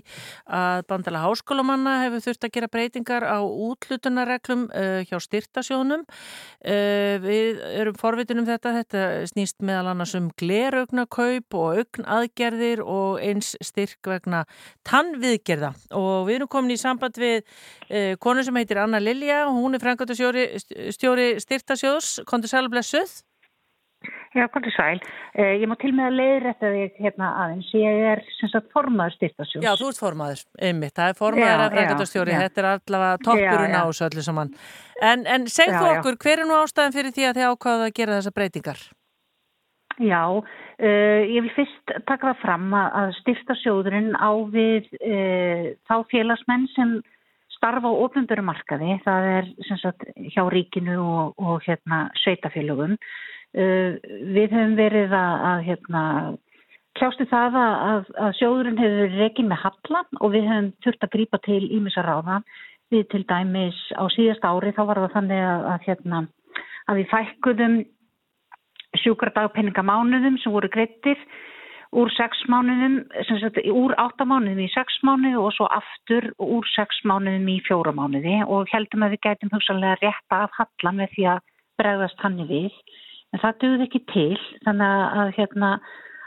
[0.59, 7.61] að bandala háskólamanna hefur þurft að gera breytingar á útlutunarreglum uh, hjá styrtasjónum uh, við
[7.75, 14.09] erum forvitin um þetta þetta snýst meðal annars um gleraugnakaup og augnaðgerðir og eins styrk
[14.09, 14.45] vegna
[14.87, 15.73] tannviðgerða.
[15.99, 19.43] Og við erum komin í samband við uh, konu sem heitir Anna Lilja.
[19.51, 20.47] Hún er frangöndastjóri
[20.95, 23.23] styrtasjóðs Ásdís, kontur sæl og blessuð.
[24.35, 24.99] Já, kontur sæl.
[25.33, 27.69] Eh, ég má til með að leiðrætta þig hérna aðeins.
[27.79, 29.63] Ég er sem sagt formaður styrtasjós.
[29.63, 30.95] Já, þú ert formaður, einmitt.
[30.97, 32.35] Það er formaður af frækjandastjóri.
[32.41, 34.51] Þetta er allavega toppurinn á þessu öllu saman.
[34.99, 37.95] En, en segð þú okkur, hver er nú ástæðan fyrir því að þið ákvaðu að
[38.01, 38.85] gera þessa breytingar?
[40.03, 46.67] Já, uh, ég vil fyrst taka það fram að styrtasjóðurinn á við uh, þá félagsmenn
[46.75, 46.97] sem
[47.55, 49.47] starfa á ofnbjörnumarkaði, það er
[49.79, 52.97] sagt, hjá ríkinu og, og hérna, sveitafélögum.
[53.55, 53.95] Uh,
[54.35, 56.03] við höfum verið að, að hérna,
[56.99, 61.13] kljástu það að, að sjóðurinn hefur verið reygin með halla og við höfum þurft að
[61.15, 62.41] grípa til ímissa ráða.
[62.93, 66.19] Við til dæmis á síðast ári þá var það þannig að, hérna,
[66.85, 67.77] að við fækkuðum
[69.01, 71.19] sjúkardagpenningamánuðum sem voru greittir
[71.95, 72.99] úr sex mánuðum,
[73.29, 77.93] sagt, úr átta mánuðum í sex mánuði og svo aftur úr sex mánuðum í fjóra
[77.95, 81.43] mánuði og heldum að við gætum hugsanlega rétta af halla með því að
[81.79, 82.71] bregðast hann við.
[83.33, 85.71] En það duð ekki til, þannig að hérna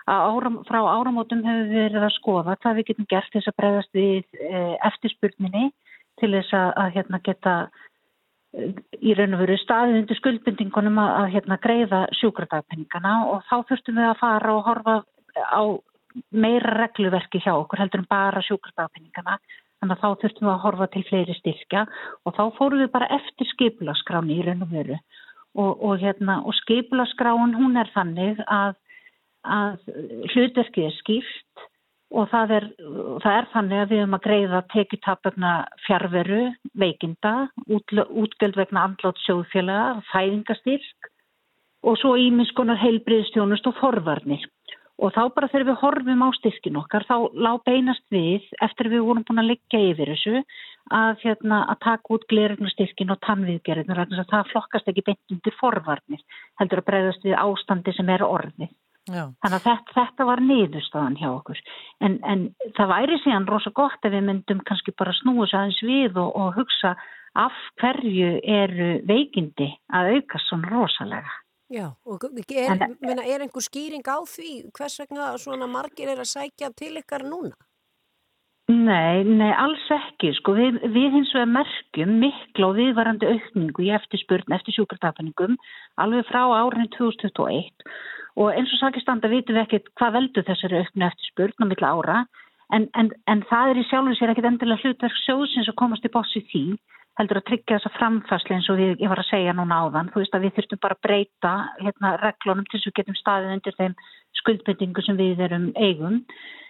[0.08, 3.98] að áram, frá áramótum hefur verið að skoða hvað við getum gert þess að bregðast
[3.98, 5.66] við e, eftirspurninni
[6.20, 7.54] til þess að, að hérna, geta
[8.56, 8.70] e,
[9.04, 14.00] í raun og veru staðið undir skuldbindingunum að, að hérna, greiða sjúkradagpenningana og þá þurftum
[14.00, 14.98] við að fara og horfa
[15.36, 15.62] á
[16.32, 19.38] meira regluverki hjá okkur heldur en bara sjúkardagpenningana
[19.78, 21.84] þannig að þá þurftum við að horfa til fleiri styrkja.
[22.26, 24.96] Og þá fórum við bara eftir skipulaskráni í raun og veru
[25.58, 28.76] og, og, hérna, og skipulaskráin hún er þannig að,
[29.42, 29.90] að
[30.32, 31.66] hlutverkið er skýrt
[32.08, 32.66] og það er,
[33.22, 35.52] það er þannig að við höfum að greiða tekitapöfna
[35.84, 36.42] fjárveru,
[36.80, 37.34] veikinda,
[37.68, 41.10] útgjöld vegna andlátt sjóðfélaga, fæðingastyrk
[41.84, 44.46] og svo íminnskonar heilbriðstjónust og forvarnir.
[44.98, 49.04] Og þá bara þegar við horfum á styrkin okkar, þá lág beinast við, eftir við
[49.06, 50.42] vorum búin að liggja yfir þessu,
[50.90, 56.24] að, hérna, að taka út glerurnastyrkin og tannviðgerðin, það flokkast ekki beint undir forvarnir,
[56.58, 58.74] heldur að bregðast við ástandi sem er orðið.
[59.08, 59.24] Já.
[59.40, 61.60] Þannig að þetta, þetta var niðurstaðan hjá okkur.
[62.04, 62.42] En, en
[62.76, 66.34] það væri síðan rosa gott ef við myndum kannski bara snúa svo aðeins við og,
[66.36, 66.94] og hugsa
[67.38, 71.38] af hverju eru veikindi að auka svona rosalega.
[71.68, 76.22] Já, og er, en, menna, er einhver skýring á því hvers vegna svona margir er
[76.22, 77.52] að sækja til ykkar núna?
[78.68, 80.34] Nei, nei, alls ekki.
[80.36, 85.56] Sko, við, við hins vegar merkjum mikla og viðvarandi aukningu í eftirspurn eftir sjúkartafningum
[86.00, 87.88] alveg frá árinu 2021
[88.38, 92.18] og eins og sakistanda vitum við ekkert hvað veldur þessari auknu eftirspurn á milla ára
[92.76, 96.12] en, en, en það er í sjálfum sér ekkert endilega hlutverk sjóðsins að komast í
[96.12, 96.64] bossi því
[97.18, 100.36] heldur að tryggja þessa framfæsli eins og ég var að segja núna áðan, þú veist
[100.36, 103.76] að við þurftum bara að breyta hérna, reglunum til þess að við getum staðið undir
[103.78, 103.96] þeim
[104.38, 106.20] skuldbendingu sem við erum eigum.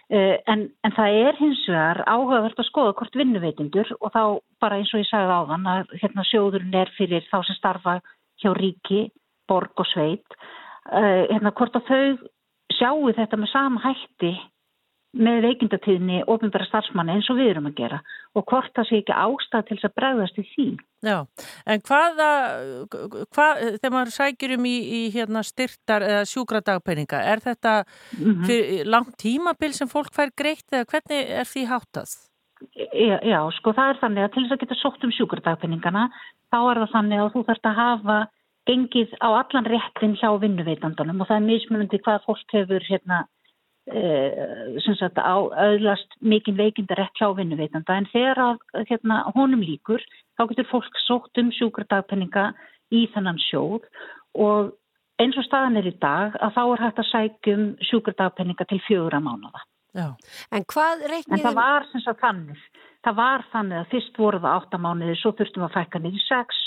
[0.09, 4.23] Uh, en, en það er hins vegar áhugavert að skoða hvort vinnuveitindur og þá
[4.63, 7.99] bara eins og ég sagði áðan að hérna, sjóðurinn er fyrir þá sem starfa
[8.41, 9.03] hjá ríki,
[9.45, 12.29] borg og sveit uh, hérna, hvort að þau
[12.73, 14.33] sjáu þetta með sama hætti
[15.17, 17.97] með veikindatíðni ofinbæra starfsmanni eins og við erum að gera
[18.37, 20.65] og hvort það sé ekki ástæð til þess að bregðast í því.
[21.07, 21.15] Já,
[21.65, 22.29] en hvaða,
[23.33, 27.75] hvað, þegar maður sækjur um í, í hérna, styrtar eða sjúkradagpenninga, er þetta
[28.19, 28.89] mm -hmm.
[28.93, 32.17] langt tímabil sem fólk fær greitt eða hvernig er því háttað?
[32.75, 36.09] Já, já, sko það er þannig að til þess að geta sótt um sjúkradagpenningana
[36.51, 38.17] þá er það þannig að þú þarfst að hafa
[38.69, 43.23] gengið á allan réttin hjá vinnuveitandunum og það er mismunandi hvað fólk hefur hérna
[43.89, 50.03] sem sagt á öðlast mikinn veikindarétt hjá vinnuveitanda en þegar að hérna, honum líkur
[50.37, 52.51] þá getur fólk sótt um sjúkradagpenninga
[52.93, 53.87] í þannan sjóð
[54.37, 54.75] og
[55.19, 59.19] eins og staðan er í dag að þá er hægt að sækjum sjúkradagpenninga til fjögra
[59.23, 59.65] mánada.
[59.97, 60.13] Já.
[60.53, 61.39] En hvað reiknir...
[61.39, 62.65] En það var sem sagt þannig,
[63.05, 66.59] það var þannig að fyrst voru það átta mánuðir, svo þurftum að fækka niður sex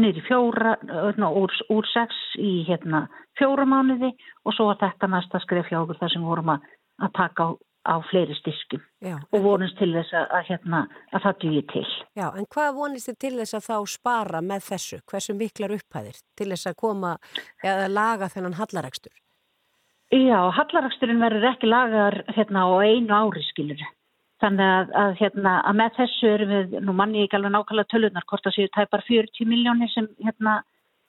[0.00, 0.74] niður í fjóra,
[1.20, 3.04] ná, úr, úr sex í hérna,
[3.38, 4.10] fjóra mánuði
[4.44, 6.68] og svo var þetta næsta skref hjá okkur þar sem vorum að,
[7.04, 7.50] að taka á,
[7.84, 11.84] á fleiri styrkum Já, og vonist til þess að, að, hérna, að það dýi til.
[12.18, 15.02] Já, en hvað vonist þið til þess að þá spara með þessu?
[15.10, 17.16] Hversu miklar upphæðir til þess að koma
[17.62, 19.14] eða laga þennan hallarækstur?
[20.14, 23.80] Já, hallaræksturinn verður ekki lagar hérna, á einu ári, skilur.
[24.44, 28.26] Þannig að, að, hérna, að með þessu erum við, nú manni ekki alveg nákvæmlega tölunar,
[28.28, 30.58] hvort að séu tæpar 40 miljónir sem, hérna,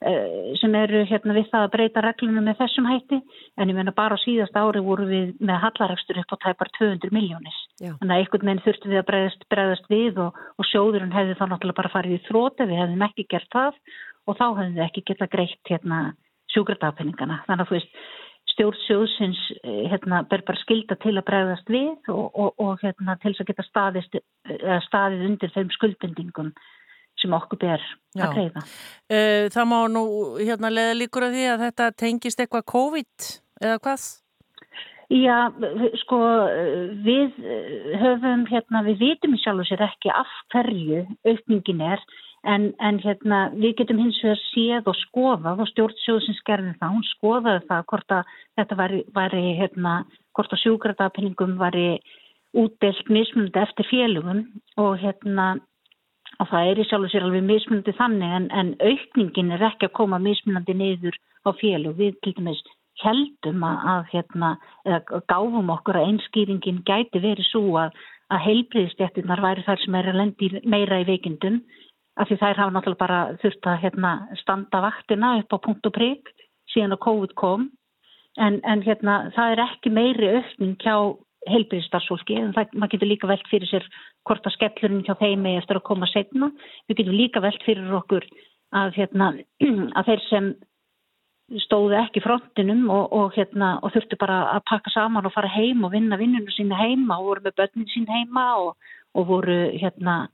[0.08, 3.20] uh, sem eru hérna, við það að breyta reglunum með þessum hætti.
[3.60, 7.12] En ég menna bara á síðast ári voru við með hallaregstur upp á tæpar 200
[7.12, 7.62] miljónis.
[7.82, 11.46] Þannig að einhvern veginn þurftum við að breyðast, breyðast við og, og sjóðurinn hefði þá
[11.50, 13.82] náttúrulega bara farið í þróti, við hefðum ekki gert það
[14.26, 16.04] og þá hefðum við ekki geta greitt hérna,
[16.54, 17.42] sjúkratafenningana.
[17.46, 18.00] Þannig að þú veist,
[18.56, 23.34] stjórnsjóðsins eh, hérna, ber bara skilda til að bregðast við og, og, og hérna, til
[23.36, 24.18] að geta staðist,
[24.88, 26.52] staðið undir þeim skuldbendingum
[27.20, 27.82] sem okkur ber
[28.18, 28.62] að greiða.
[29.08, 30.04] Eh, það má nú
[30.40, 33.28] hérna leða líkur að því að þetta tengist eitthvað COVID
[33.64, 34.06] eða hvað?
[35.06, 35.36] Já,
[36.02, 36.18] sko
[37.06, 37.36] við
[38.00, 42.02] höfum hérna, við vitum sjálf og sér ekki af hverju aukningin er
[42.46, 47.06] En, en hérna, við getum hins vegar séð og skoðað og stjórnsjóðsins gerði það, hún
[47.08, 49.94] skoðaði það hvort að þetta væri, væri hérna,
[50.36, 51.88] hvort að sjúkratapinningum væri
[52.56, 54.44] útdelt mismunandi eftir félugum
[54.80, 55.48] og hérna,
[56.38, 59.88] og það er í sjálf og sér alveg mismunandi þannig en, en aukningin er ekki
[59.88, 61.96] að koma mismunandi niður á félug.
[61.98, 62.62] Við til dæmis
[63.02, 64.52] heldum að, að hérna,
[64.86, 67.98] eða gáfum okkur að einskýringin gæti verið svo að,
[68.32, 71.60] að heilbriðstjættunar væri þær sem er að lendi meira í veikindum
[72.16, 75.94] af því þær hafa náttúrulega bara þurft að hérna, standa vaktina upp á punkt og
[75.96, 76.32] prigg
[76.72, 77.68] síðan að COVID kom
[78.40, 80.96] en, en hérna, það er ekki meiri aukning hjá
[81.46, 83.84] heilbyrðistarsfólki en það, maður getur líka velt fyrir sér
[84.26, 86.50] hvort að skellurinn hjá þeim er eftir að koma setna.
[86.88, 88.26] Við getum líka velt fyrir okkur
[88.74, 89.30] að, hérna,
[89.98, 90.50] að þeir sem
[91.62, 95.84] stóðu ekki frontinum og, og, hérna, og þurftu bara að pakka saman og fara heim
[95.86, 100.24] og vinna vinnunum sína heima og voru með börnin sín heima og, og voru hérna,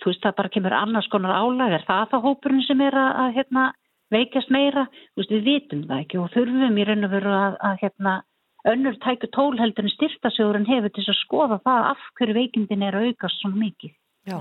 [0.00, 3.12] þú veist það bara kemur annars konar álag, er það það hópurinn sem er að,
[3.24, 3.68] að hérna,
[4.10, 7.56] veikast meira, þú veist við vitum það ekki og þurfum í raun og veru að,
[7.68, 8.16] að hérna,
[8.70, 13.10] önnur tæku tólheldur en styrtasjóðurinn hefur til að skoða það af hverju veikindin er að
[13.10, 13.94] aukast svo mikið.
[14.28, 14.36] Já.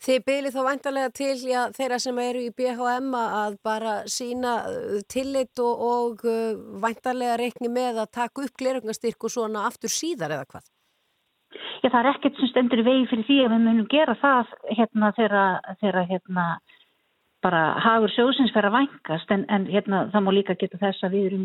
[0.00, 5.02] Þið byrjið þá vantarlega til já, þeirra sem eru í BHM að bara sína uh,
[5.12, 10.38] tillit og, og uh, vantarlega reikni með að taka upp glerungastyrk og svona aftur síðar
[10.38, 10.64] eða hvað?
[11.82, 14.50] Já, það er ekkert sem stendur í vegi fyrir því að við munum gera það
[14.76, 16.46] hérna þegar hérna
[17.44, 21.14] bara hagur sjóðsins fer að vangast en, en hérna það má líka geta þess að
[21.14, 21.36] við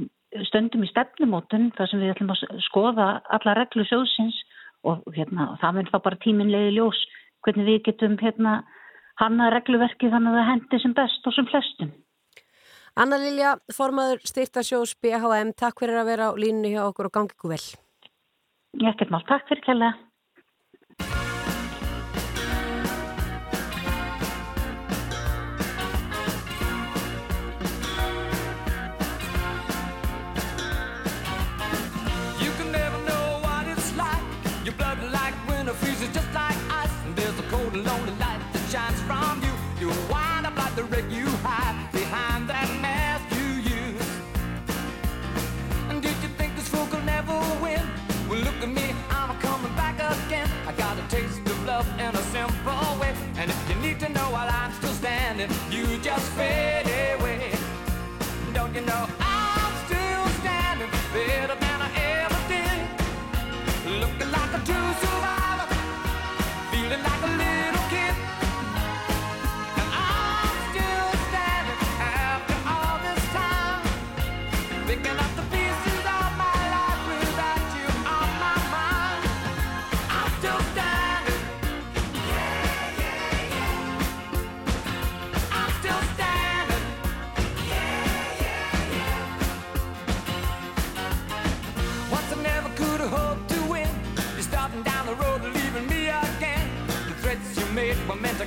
[0.49, 4.39] stöndum í stefnumótun þar sem við ætlum að skoða alla reglu sjóðsins
[4.89, 7.03] og hérna það mun þá bara tíminlegi ljós
[7.45, 8.63] hvernig við getum hérna
[9.21, 11.93] hanna regluverki þannig að það hendi sem best og sem flestum.
[12.93, 17.33] Anna Lilja, formaður styrtasjós BHM, takk fyrir að vera á línu hjá okkur og gangi
[17.33, 17.63] ykkur vel.
[18.77, 19.97] Ekkert mál, takk fyrir kella.
[38.73, 39.53] shines from you.
[39.79, 42.02] You wind up like the wreck you hide.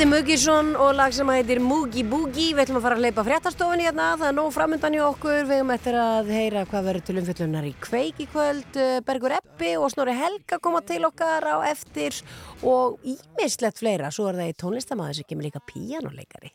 [0.00, 2.54] Er Mugisson og lag sem heitir Mugi Boogie.
[2.54, 4.06] Við ætlum að fara að leipa fréttastofunni hérna.
[4.16, 5.42] Það er nóg framöndan í okkur.
[5.48, 8.78] Við höfum eftir að heyra hvað verður til umfyllunar í kveik í kvöld.
[9.04, 12.16] Bergur Eppi og Snorri Helga koma til okkar á eftir
[12.64, 14.12] og ímislegt fleira.
[14.14, 16.54] Svo er það í tónlistamæður sem kemur líka píjánuleikari.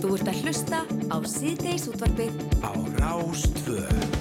[0.00, 4.19] Þú ert að hlusta á síðdeis útvarfið á Rástvöð.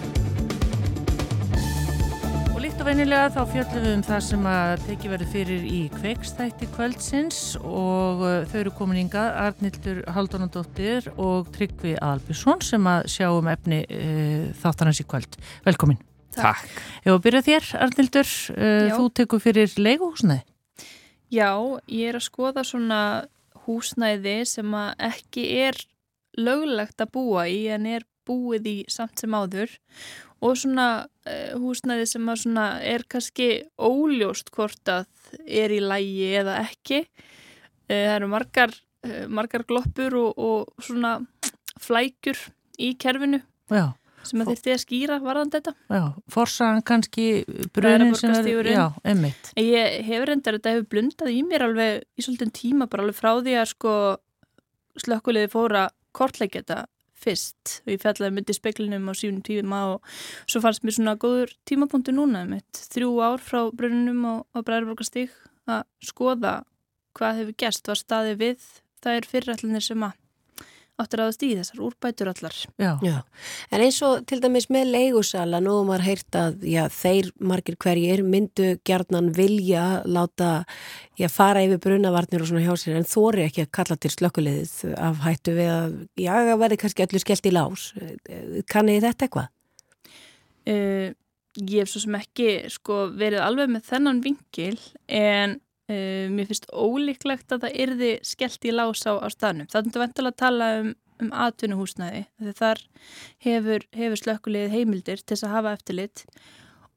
[2.79, 5.79] Og líkt og venilega þá fjöldum við um það sem að teki verið fyrir í
[5.91, 13.09] kveikstætti kvöldsins og uh, þau eru komin ynga Arnildur Haldunadóttir og Tryggvi Albjörnsson sem að
[13.11, 15.35] sjá um efni uh, þáttanans í kvöld.
[15.67, 15.99] Velkomin.
[16.37, 16.71] Takk.
[17.03, 18.31] Ég var að byrja þér, Arnildur.
[18.55, 20.45] Uh, þú tekur fyrir leiguhúsnaði.
[21.35, 21.51] Já,
[21.91, 23.01] ég er að skoða svona
[23.65, 25.83] húsnæði sem að ekki er
[26.39, 29.73] löglegt að búa í en er búið í samt sem áður
[30.39, 35.07] og svona uh, húsnæði sem svona er kannski óljóst hvort að
[35.45, 37.03] er í lægi eða ekki.
[37.89, 38.75] Uh, það eru margar,
[39.07, 41.17] uh, margar gloppur og, og svona
[41.79, 42.39] flækjur
[42.79, 43.91] í kerfinu Já.
[44.27, 45.75] sem að er að skýra varðan þetta.
[45.91, 47.27] Já, forsaðan kannski
[47.75, 49.51] brunin sem er, já, emmitt.
[49.59, 53.33] Ég hefur endar þetta hefur blundað í mér alveg í svolítinn tíma bara alveg frá
[53.39, 53.95] því að sko
[54.99, 56.79] slökkuleiði fóra kortleikja þetta
[57.19, 57.79] fyrst.
[57.85, 60.13] Og ég fjallaði myndi speklinum á sífnum tífima og
[60.45, 65.35] svo fannst mér svona góður tímapunktu núna mitt þrjú ár frá brununum á, á Bræðarborgastík
[65.69, 66.55] að skoða
[67.17, 68.65] hvað hefur gerst, var staði við
[69.03, 70.17] það er fyrirallinir sem að
[70.99, 72.55] áttur aðast í þessar úrbætur allar.
[72.81, 72.91] Já.
[73.05, 73.15] Já,
[73.71, 78.23] en eins og til dæmis með leigusala, nú maður heyrt að já, þeir margir hverjir
[78.27, 80.49] myndu gerðnan vilja láta
[81.19, 84.99] já, fara yfir brunavarnir og svona hjá sér en þóri ekki að kalla til slökkulegðið
[84.99, 87.87] af hættu við að, já, það verði kannski öllu skellt í lás.
[88.69, 89.49] Kannið þetta eitthvað?
[90.69, 91.15] Uh,
[91.57, 94.77] ég hef svo sem ekki sko, verið alveg með þennan vingil
[95.07, 95.57] en
[95.89, 99.69] Uh, mér finnst ólíklegt að það yrði skellt í lás á, á staðnum.
[99.71, 100.89] Það er þetta vendilega að tala um,
[101.23, 102.25] um atvinnuhúsnæði.
[102.59, 102.83] Þar
[103.45, 106.25] hefur, hefur slökkulið heimildir til þess að hafa eftirlit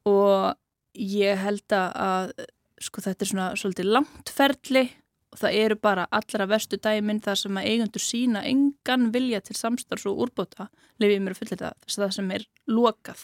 [0.09, 0.59] og
[0.99, 2.35] ég held að
[2.83, 4.85] sko, þetta er svona svolítið langt ferli
[5.33, 9.57] og það eru bara allra vestu dæminn þar sem að eigundur sína engan vilja til
[9.57, 10.69] samstarfs og úrbóta
[11.01, 13.23] lefið mér að fulla þetta þess að það sem er lokað.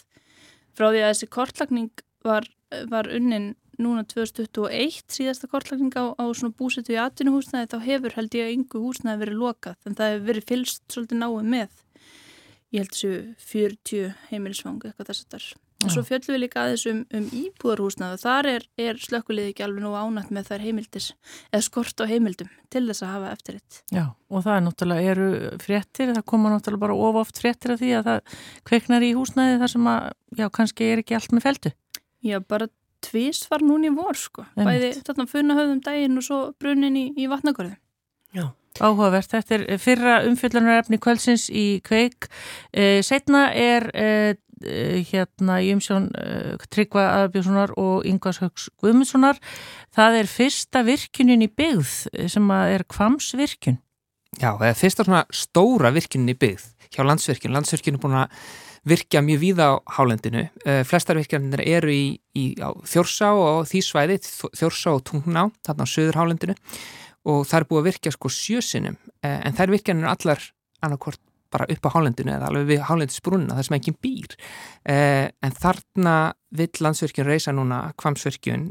[0.73, 2.49] Frá því að þessi kortlagning var,
[2.89, 3.51] var unnin
[3.83, 8.57] núna 2021 síðasta kortlagning á, á svona búsetu í atvinnuhúsnaði þá hefur held ég að
[8.57, 11.85] yngu húsnaði verið lokað en það hefur verið fylst svolítið náið með
[12.75, 13.15] ég held þessu
[13.49, 15.49] 40 heimilisfangu eitthvað þess að þar
[15.79, 19.63] og svo fjöldum við líka aðeins um, um íbúðarhúsnaði og þar er, er slökkulið ekki
[19.63, 21.07] alveg nú ánætt með þær heimildis
[21.53, 23.79] eða skort á heimildum til þess að hafa eftirritt.
[23.95, 25.29] Já og það er náttúrulega eru
[25.63, 29.61] fréttir, það koma náttúrulega bara of oft fréttir af því að það kveiknar í húsnaði
[29.63, 30.11] þar sem að
[30.43, 31.75] já kannski er ekki allt með feldu.
[32.27, 32.67] Já bara
[33.05, 34.47] tvís var núni í vor sko.
[34.59, 37.77] Bæði þarna funna höfðum daginn og svo brunin í, í vatnagörðu.
[38.37, 38.51] Já.
[38.79, 42.29] Áhugavert, þetta er fyrra umfyllunarefni kvöldsins í kveik.
[42.71, 44.11] E, setna er e,
[45.09, 49.41] hérna í umsjón e, Tryggva Aðbjörnssonar og Yngvars Högs Guðmundssonar.
[49.95, 53.81] Það er fyrsta virkunin í byggð sem er kvamsvirkun.
[54.39, 57.55] Já, það er fyrsta svona stóra virkunin í byggð hjá landsvirkun.
[57.57, 58.43] Landsvirkun er búin að
[58.89, 60.47] virkja mjög víða á hálendinu.
[60.65, 64.19] Uh, flestar virkjanir eru í, í þjórsá og því svæði,
[64.57, 66.59] þjórsá og tungná, þarna á söður hálendinu
[67.29, 70.45] og það er búið að virkja sko sjösinum uh, en þær virkjanir er allar
[70.85, 74.35] annarkort bara upp á hálendinu eða alveg við hálendisbrunna, það sem ekki býr.
[74.85, 76.17] Uh, en þarna
[76.59, 78.71] vill landsvirkjun reysa núna kvamsvirkjun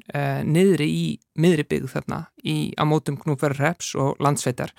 [0.49, 1.05] niðri í
[1.37, 4.73] miðri byggð þarna í, á mótum knúverðarreps og landsveitar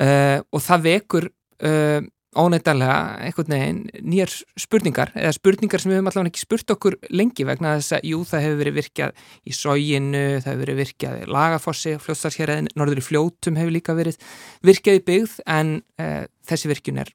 [0.00, 1.26] og það vekur
[2.38, 7.46] óneittalega einhvern veginn nýjar spurningar eða spurningar sem við höfum allavega ekki spurt okkur lengi
[7.48, 11.28] vegna þess að jú það hefur verið virkjað í sóginu, það hefur verið virkjað í
[11.36, 14.18] lagafossi, fljóstarskerðin, norður í fljótum hefur líka verið
[14.64, 17.14] virkjað í byggð en uh, þessi virkjun er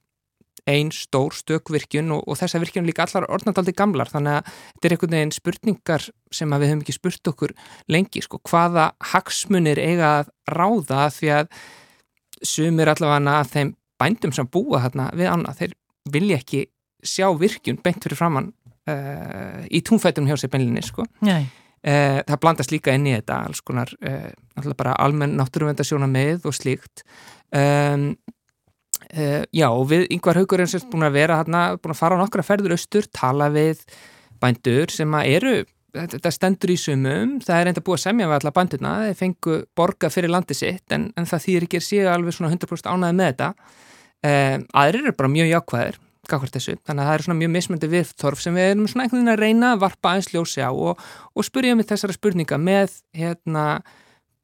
[0.68, 4.94] einn stór stökvirkjun og, og þessa virkjun líka allar orðnandaldi gamlar þannig að þetta er
[4.94, 7.54] einhvern veginn spurningar sem við höfum ekki spurt okkur
[7.90, 11.52] lengi sko, hvaða hagsmunir eiga að ráða því að
[12.46, 15.76] sumir allavega að þeim bændum sem búa þarna við annað, þeir
[16.14, 16.64] vilja ekki
[17.06, 18.50] sjá virkjun beint fyrir framann
[18.90, 21.06] uh, í túnfætunum hjá sér beinlinni sko.
[21.80, 26.56] Uh, það blandast líka inn í þetta alls konar, uh, bara almenn náttúruvendasjóna með og
[26.56, 27.04] slíkt.
[27.56, 28.12] Um,
[29.50, 32.20] já og við yngvar haugur eins og búin að vera þarna, búin að fara á
[32.20, 33.80] nokkra ferður austur, tala við
[34.38, 35.54] bændur sem að eru
[35.94, 39.56] þetta stendur í sumum, það er reynda búið að semja við alla bandurna, þeir fengu
[39.76, 43.16] borga fyrir landi sitt en, en það þýðir ekki að séu alveg svona 100% ánæði
[43.18, 43.48] með þetta
[44.20, 46.00] Um, aðrir eru bara mjög jákvæðir
[46.30, 49.32] þessu, þannig að það er svona mjög mismöndi viðþorf sem við erum svona einhvern veginn
[49.32, 51.00] að reyna að varpa aðeins ljósi á og,
[51.34, 53.64] og spurja um þessara spurninga með hérna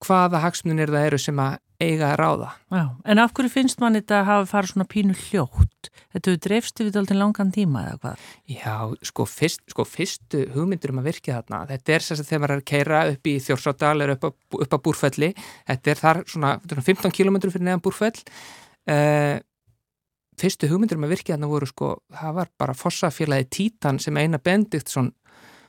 [0.02, 2.50] hvaða hagsmunir það eru sem að eiga að ráða.
[2.72, 5.90] Já, en af hverju finnst mann þetta að hafa farið svona pínu hljótt?
[6.14, 8.22] Þetta hefur dreifst yfir alltaf langan tíma eða hvað?
[8.48, 8.76] Já,
[9.10, 12.54] sko, fyrst, sko fyrstu hugmyndur um að virkja þarna, þetta er þess að þegar maður
[12.54, 15.30] er að keira upp í Þjórsárdal eða upp, upp á Búrfelli,
[15.68, 19.36] þetta er þar svona 15 km fyrir neðan Búrfell uh,
[20.40, 24.40] fyrstu hugmyndur um að virkja þarna voru sko, það var bara fossafélagi Títan sem eina
[24.42, 25.12] Bendiktsson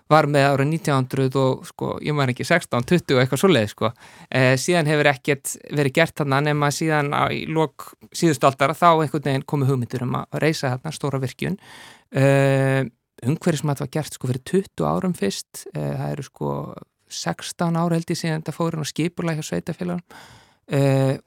[0.08, 3.90] var með árið 1900 og sko, ég maður ekki 16, 20 og eitthvað svoleið sko.
[4.32, 9.26] Eh, síðan hefur ekkert verið gert þarna nema síðan á, í lok síðustaldara þá einhvern
[9.28, 11.60] veginn komið hugmyndur um að reysa þarna stóra virkjun.
[12.16, 12.86] Eh,
[13.28, 16.50] Ungverðis maður var gert sko fyrir 20 árum fyrst, eh, það eru sko
[17.10, 20.04] 16 ára held ég síðan þetta fórin og skipulega hjá sveitafélagunum
[20.68, 21.18] eh,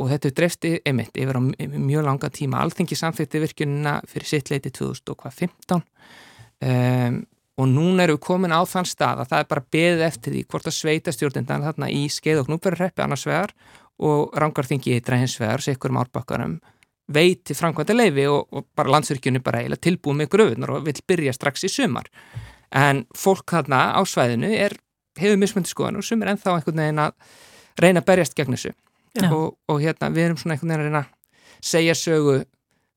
[0.00, 2.62] og þetta er drefti einmitt yfir á mjög langa tíma.
[2.64, 7.22] Alþengi samþýtti virkjunina fyrir sitt leiti 2015 um,
[7.54, 10.44] og núna eru við komin á þann stað að það er bara beðið eftir því
[10.50, 13.54] hvort að sveita stjórnendan þarna í skeið og knúperurreppi annars vegar
[14.02, 16.56] og rangarþingi í dræhins vegar, sikkur um árbakkarum
[17.14, 21.34] veiti framkvæmda leifi og, og bara landsverkjunni bara eiginlega tilbúið með gröfunar og vil byrja
[21.36, 22.08] strax í sumar.
[22.74, 24.74] En fólk þarna á svæðinu er,
[25.20, 27.12] hefur mismundi skoðan og sumir ennþá einhvern veginn að
[27.78, 28.72] reyna að berjast gegn þessu
[29.30, 31.12] og, og hérna við erum svona einhvern veginn að
[31.64, 32.42] segja sögu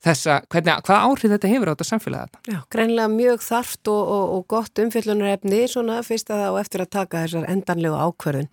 [0.04, 2.38] þessa, hvernig, hvað áhrif þetta hefur á þetta samfélagið?
[2.52, 6.84] Já, greinlega mjög þarft og, og, og gott umfyllunarefni svona fyrst að það og eftir
[6.84, 8.50] að taka þessar endanlegu ákverðun.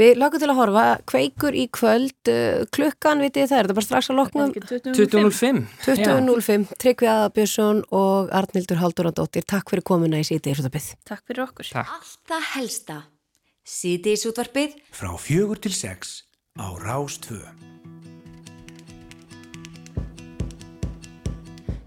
[0.00, 3.88] Við lakum til að horfa, kveikur í kvöld uh, klukkan, vitið það, er þetta bara
[3.88, 4.54] strax að loknum?
[4.84, 10.92] 20.05 20.05, Tryggvi Aðabjörnsson og Arnildur Haldurandóttir, takk fyrir komuna í síti Írsútabið.
[11.08, 11.72] Takk fyrir okkur.
[11.72, 11.96] Takk.
[11.96, 13.02] Alltaf helsta.
[13.66, 14.76] Síti í sútvarpið.
[14.94, 16.25] Frá fjögur til sex
[16.56, 17.40] á Rástvö.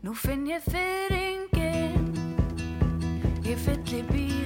[0.02, 2.12] Nú finn ég fyrringin,
[3.44, 4.39] ég fylli bílinn minn.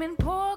[0.00, 0.47] Ég tek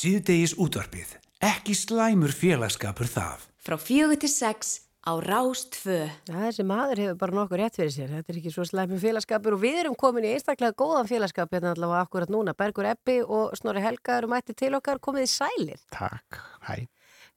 [0.00, 1.10] Síðdegis útvarpið.
[1.44, 3.42] Ekki slæmur félagskapur það.
[3.60, 4.70] Frá fjögur til sex
[5.04, 6.06] á Rástfö.
[6.24, 8.12] Já, þessi maður hefur bara nokkuð rétt fyrir sér.
[8.14, 11.74] Þetta er ekki svo slæmi félagskapur og við erum komin í einstaklega góðan félagskap hérna
[11.74, 12.54] allavega akkurat núna.
[12.56, 15.82] Bergur Eppi og Snorri Helga eru mætti til okkar komið í sælir.
[15.92, 16.38] Takk,
[16.68, 16.78] hæ.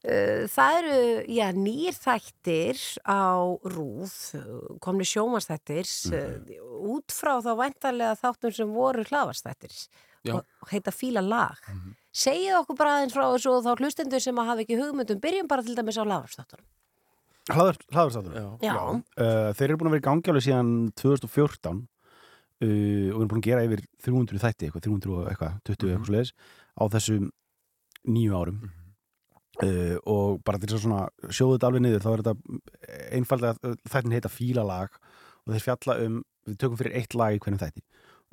[0.03, 1.01] Uh, Það eru,
[1.31, 3.43] já, nýr þættir á
[3.73, 4.13] rúð,
[4.83, 6.47] komni sjómanstættir, mm.
[6.95, 9.75] út frá þá væntarlega þáttum sem voru hlaðvarstættir
[10.23, 10.39] Já.
[10.39, 11.59] og heita Fíla lag.
[12.13, 15.49] Segið okkur bara aðeins frá þessu og þá hlustendur sem að hafa ekki hugmyndum, byrjum
[15.49, 16.67] bara til dæmis á hlaðvarstáttunum.
[17.51, 18.35] Hlaðurstáttur?
[18.37, 18.45] Já.
[18.63, 18.75] Já.
[19.17, 20.69] Uh, þeir eru búin að vera í gangi alveg síðan
[21.01, 21.81] 2014 uh,
[22.61, 26.05] og við erum búin að gera yfir 300 þætti, eitthvað, 300 og eitthvað, 20 eitthvað
[26.07, 26.31] svo leiðis
[26.79, 27.25] á þessum
[28.13, 28.61] nýju árum
[29.65, 34.15] uh, og bara til þess að sjóðu þetta alveg niður þá er þetta einfallega þættin
[34.15, 34.95] heita fílalag
[35.43, 37.83] og þeir fjalla um, við tökum fyrir eitt lag í hvernig þætti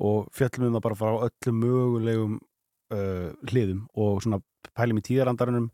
[0.00, 2.38] og fjallum um það bara frá öllum mögulegum
[2.94, 4.40] uh, hliðum og svona
[4.76, 5.68] pælum í tíðarandarunum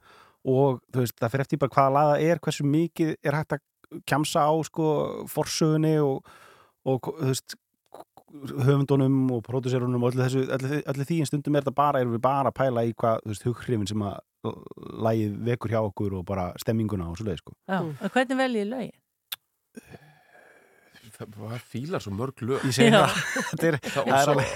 [0.47, 4.03] og þú veist, það fyrir eftir bara hvaða laga er, hversu mikið er hægt að
[4.07, 4.89] kjamsa á sko
[5.31, 6.27] forsögunni og,
[6.87, 7.57] og þú veist
[8.37, 12.17] höfundunum og pródúserunum og öllu, þessu, öllu, öllu því en stundum er þetta bara, erum
[12.17, 14.19] við bara að pæla í hvað, þú veist, hughrifin sem að
[15.07, 17.55] lagið vekur hjá okkur og bara stemminguna og svo leið, sko.
[17.71, 18.99] Já, og hvernig veljið lögin?
[21.17, 22.65] Það var fílar svo mörg lög.
[22.69, 23.07] Ég segi Já.
[23.07, 24.55] það, þetta er, Það- það er alveg,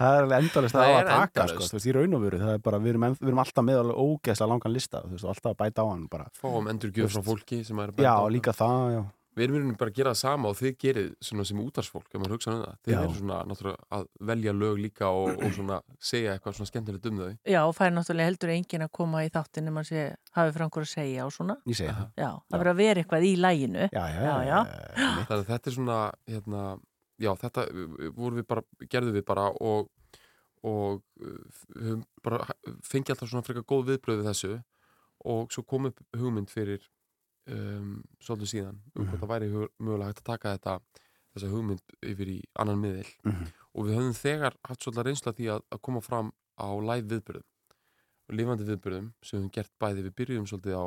[0.00, 2.22] það er alveg endalist Það að, er að taka, sko, þú veist, í raun og
[2.24, 5.12] veru, það er bara, við erum, við erum alltaf með alveg ógeðslega langan lista, þú
[5.18, 6.28] veist, alltaf að bæta á hann bara.
[6.40, 9.02] Fáum endurgjöf frá fólki sem er að Já, á líka það, já.
[9.38, 12.32] Við erum bara að gera það sama og þið gerir svona sem útarsfólk, ef maður
[12.34, 12.78] hugsa um það.
[12.86, 15.78] Þið eru svona náttúrulega að velja lög líka og, og svona
[16.10, 17.30] segja eitthvað svona skemmtilegt um þau.
[17.52, 20.04] Já, og fær náttúrulega heldur enginn að koma í þáttin nema að sé,
[20.34, 21.56] hafi frá einhver að segja og svona.
[21.70, 22.10] Ég segi það.
[22.18, 23.86] Já, það verður að vera eitthvað í læginu.
[23.86, 24.34] Já, já, já.
[24.50, 24.58] já.
[24.98, 26.00] Þannig að þetta er svona,
[26.34, 26.66] hérna,
[27.22, 27.66] já, þetta
[28.18, 29.90] voru við bara, gerðum við bara og,
[30.66, 32.50] og uh, bara
[32.82, 34.56] fengið alltaf svona frekar góð viðbröð við þessu
[35.30, 36.82] og svo kom upp hugmynd fyrir
[37.50, 39.10] um, svolítið síðan um Mhm.
[39.10, 40.80] hvað það væri mögulega hægt að taka þetta
[41.34, 43.44] þessa hugmynd yfir í annan miðil Mhm.
[43.74, 47.06] og við höfum þegar haft svolítið reynsla af því að, að koma fram á live
[47.08, 47.48] viðbröðum
[48.30, 50.86] og lifandi viðbröðum sem við höfum gert bæði við byrjum svolítið á,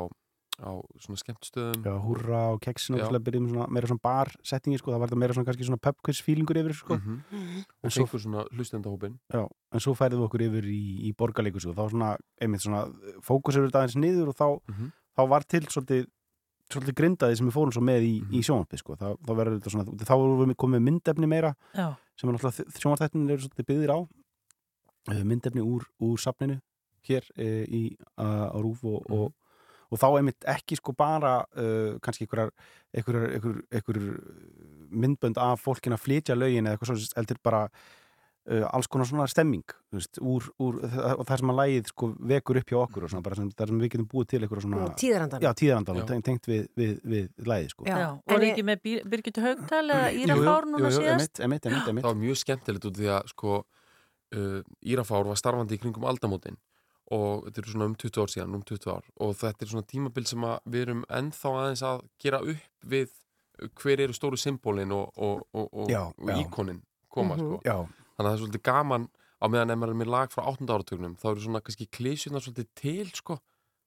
[0.64, 0.70] á
[1.02, 4.92] svona skemmtstöðum Já, húrra og keksin og byrja með svona, meira svona bar settingi, sko,
[4.92, 6.94] það var þetta meira svona kannski svona pub quiz feelingur yfir, sko.
[6.94, 7.24] Mhm.
[7.32, 11.12] En og svo- fengur svona hlustendahópin Já, en svo færið við okkur yfir í, í
[11.16, 12.84] borgarleikus og þá svona, einmitt svona
[13.20, 14.92] fókusur þetta aðeins niður og þá, Mhm.
[15.18, 16.06] þá var til svolítið,
[16.72, 18.96] svolítið grindaði sem við fórum svo með í, í sjónvarpi sko.
[18.96, 21.92] þá, þá verður þetta svona, þá vorum við komið myndefni meira Já.
[22.16, 23.98] sem er náttúrulega sjónvartættin eru svolítið byggðir á
[25.12, 26.56] Eh, myndefni úr, úr safninu
[27.04, 27.80] hér e, í,
[28.16, 29.34] a, á Rúf og, og,
[29.92, 32.54] og þá einmitt ekki sko bara uh, kannski einhverjar
[32.96, 34.14] einhverjar,
[34.88, 37.60] myndbönd af fólkin að flytja lögin eða eitthvað svo heldur bara
[38.50, 40.78] uh, alls konar svona stemming þú veist, úr, úr,
[41.14, 43.70] og það sem að lægið sko, vekur upp hjá okkur og svona, bara sem, það
[43.72, 45.44] sem við getum búið til eitthvað svona Og tíðarandann.
[45.46, 46.20] já, tíðarandan, Já.
[46.28, 47.86] tengt, við, við, við lægið sko.
[47.88, 51.40] Og er ekki með Bir- Birgitta Haugtal eða Jú, Íra jú, Fár jú, núna síðast?
[51.40, 52.04] emitt, emitt, emitt, emitt.
[52.04, 53.56] það var mjög skemmtilegt út því að sko
[54.34, 56.56] uh, Írafár var starfandi í kringum aldamótin
[57.14, 59.86] og þetta eru svona um 20 ár síðan, um 20 ár og þetta er svona
[59.90, 63.12] tímabil sem að við erum ennþá aðeins að gera upp við
[63.78, 66.38] hver eru stóru symbólin og, og, og, og, Já, og já.
[66.40, 66.80] íkonin
[67.12, 67.60] koma sko.
[68.14, 69.08] Já, þannig að það er svolítið gaman
[69.42, 70.66] á meðan ef maður er með lag frá 8.
[70.74, 73.38] áratögnum þá eru svona kannski klísjurnar svolítið til sko,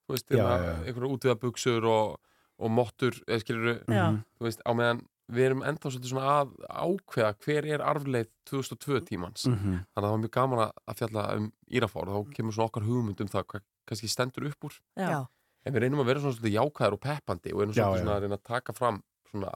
[0.07, 0.73] þú veist, Já, já, já.
[0.85, 2.17] einhverja útviðabuxur og,
[2.59, 4.05] og mottur, eða skilur Já.
[4.37, 9.01] þú veist, á meðan við erum ennþá svolítið svona að ákveða hver er arfleið 2002
[9.09, 9.73] tímans Mhm.
[9.91, 12.85] þannig að það var mjög gaman að- fjalla um Írafár og þá kemur svona okkar
[12.87, 15.25] hugmynd um það hvað kannski stendur upp úr Já.
[15.65, 18.03] en við reynum að vera svona svolítið jákvæðar og peppandi og erum Já, svolítið já.
[18.03, 19.51] svona að reyna að taka fram svona,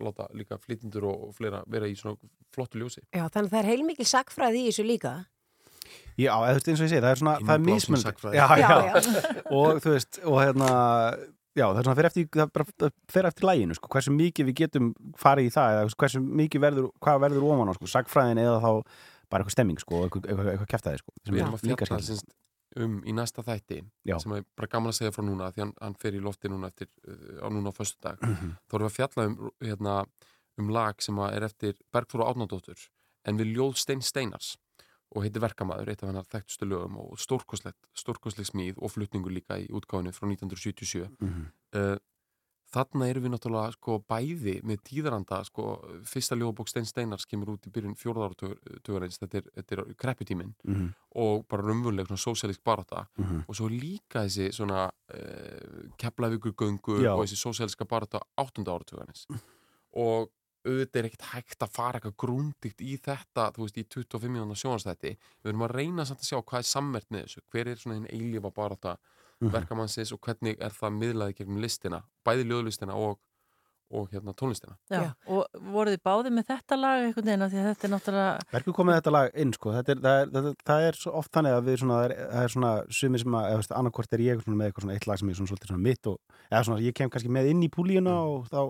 [0.00, 2.18] láta líka flytindur og, fleira vera í svona
[2.54, 3.02] flottu ljósi.
[3.14, 5.14] Já, þannig að það er heilmikil sagfræði í þessu líka.
[6.20, 8.38] Já, eða þú veist eins og ég segi, það er svona, það er sagnfræði.
[8.38, 9.22] Já, Já, já, já.
[9.58, 10.72] og þú veist, og hérna,
[11.56, 14.58] já, það er svona, fyrir eftir, það bara fer eftir læginu, sko, hversu mikið við
[14.60, 18.60] getum farið í það, eða hversu mikið verður, hvað verður ofan á, sko, sagfræðin eða
[18.60, 18.70] þá
[19.30, 22.30] bara eitthvað stemming, sko, eitthvað, eitthvað, eitthvað kæftæði, sko, sem við er líka sinst,
[22.76, 24.18] um í næsta þætti Já.
[24.22, 26.68] sem er bara gaman að segja frá núna því hann, hann fer í lofti núna
[26.70, 28.56] eftir uh, á núna á föstu dag Mhm.
[28.68, 30.06] þá erum við að fjalla um, hérna,
[30.58, 32.78] um lag sem er eftir Bergþóra Átnandóttur
[33.24, 34.56] en við ljóð Stein Steinars
[35.10, 39.58] og heitir Verkamaður, eitt af hennar þekktustu lögum og stórkoslegt, stórkosleg smíð og flutningur líka
[39.58, 41.46] í útgáfinu frá 1977 Mhm.
[41.74, 41.96] uh,
[42.70, 45.64] þarna erum við náttúrulega sko bæði með tíðaranda sko
[46.06, 50.90] fyrsta ljóðbók Stein Steinars kemur út í byrjun fjórðáratugarins þetta þetta er krepputíminn Mhm.
[51.16, 53.44] og bara raunveruleg svona sósialísk barátta Mhm.
[53.48, 57.14] og svo líka þessi svona uh, keflavíkur göngu Já.
[57.14, 59.26] og þessi sósialíska barátta áttunda áratugarins
[59.94, 60.30] og
[60.64, 64.52] auðvitað er ekkert hægt að fara eitthvað grúndikt í þetta, þú veist, í 25 mínúna
[64.54, 67.76] sjónastætti, við erum að reyna samt að sjá hvað er sammert með þessu, hver er
[67.80, 68.98] svona hinn eilífa barata
[69.40, 69.52] Mhm.
[69.56, 73.18] verkamannsins og hvernig er það miðlaði gegnum listina, bæði ljóðlistina og,
[73.90, 74.76] og hérna tónlistina.
[74.92, 75.14] Já.
[75.26, 78.50] Og voruð þið báðið með þetta lag einhvern veginn af því að þetta er náttúrulega
[78.52, 81.14] Verður komið þetta lag inn sko, þetta er, það, er, það, er, það er svo
[81.22, 84.44] oft þannig að við svona, það er, er svona sumi sem að, annarkvort er ég
[84.44, 86.20] svona með eitthvað svona eitt lag sem er svona svolítið svona mitt og,
[86.50, 88.60] eða svona ég kem kannski með inn í púlíuna og þá,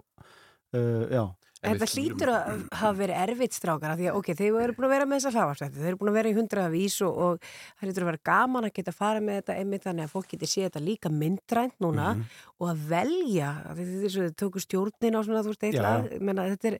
[0.78, 1.24] uh, já.
[1.61, 4.92] Þetta hlýtur að hafa verið erfitt strákar af því að ok, þeir eru búin að
[4.94, 7.84] vera með þessa hlaðvarsætti þeir eru búin að vera í hundraða vís og, og það
[7.90, 10.66] hlýtur að vera gaman að geta fara með þetta einmitt þannig að fólk geti séð
[10.70, 12.24] þetta líka myndrænt núna Mhm.
[12.61, 16.48] og að velja þetta er svo, þau tóku stjórnin á svona þú veist eitthvað, menna
[16.54, 16.78] þetta er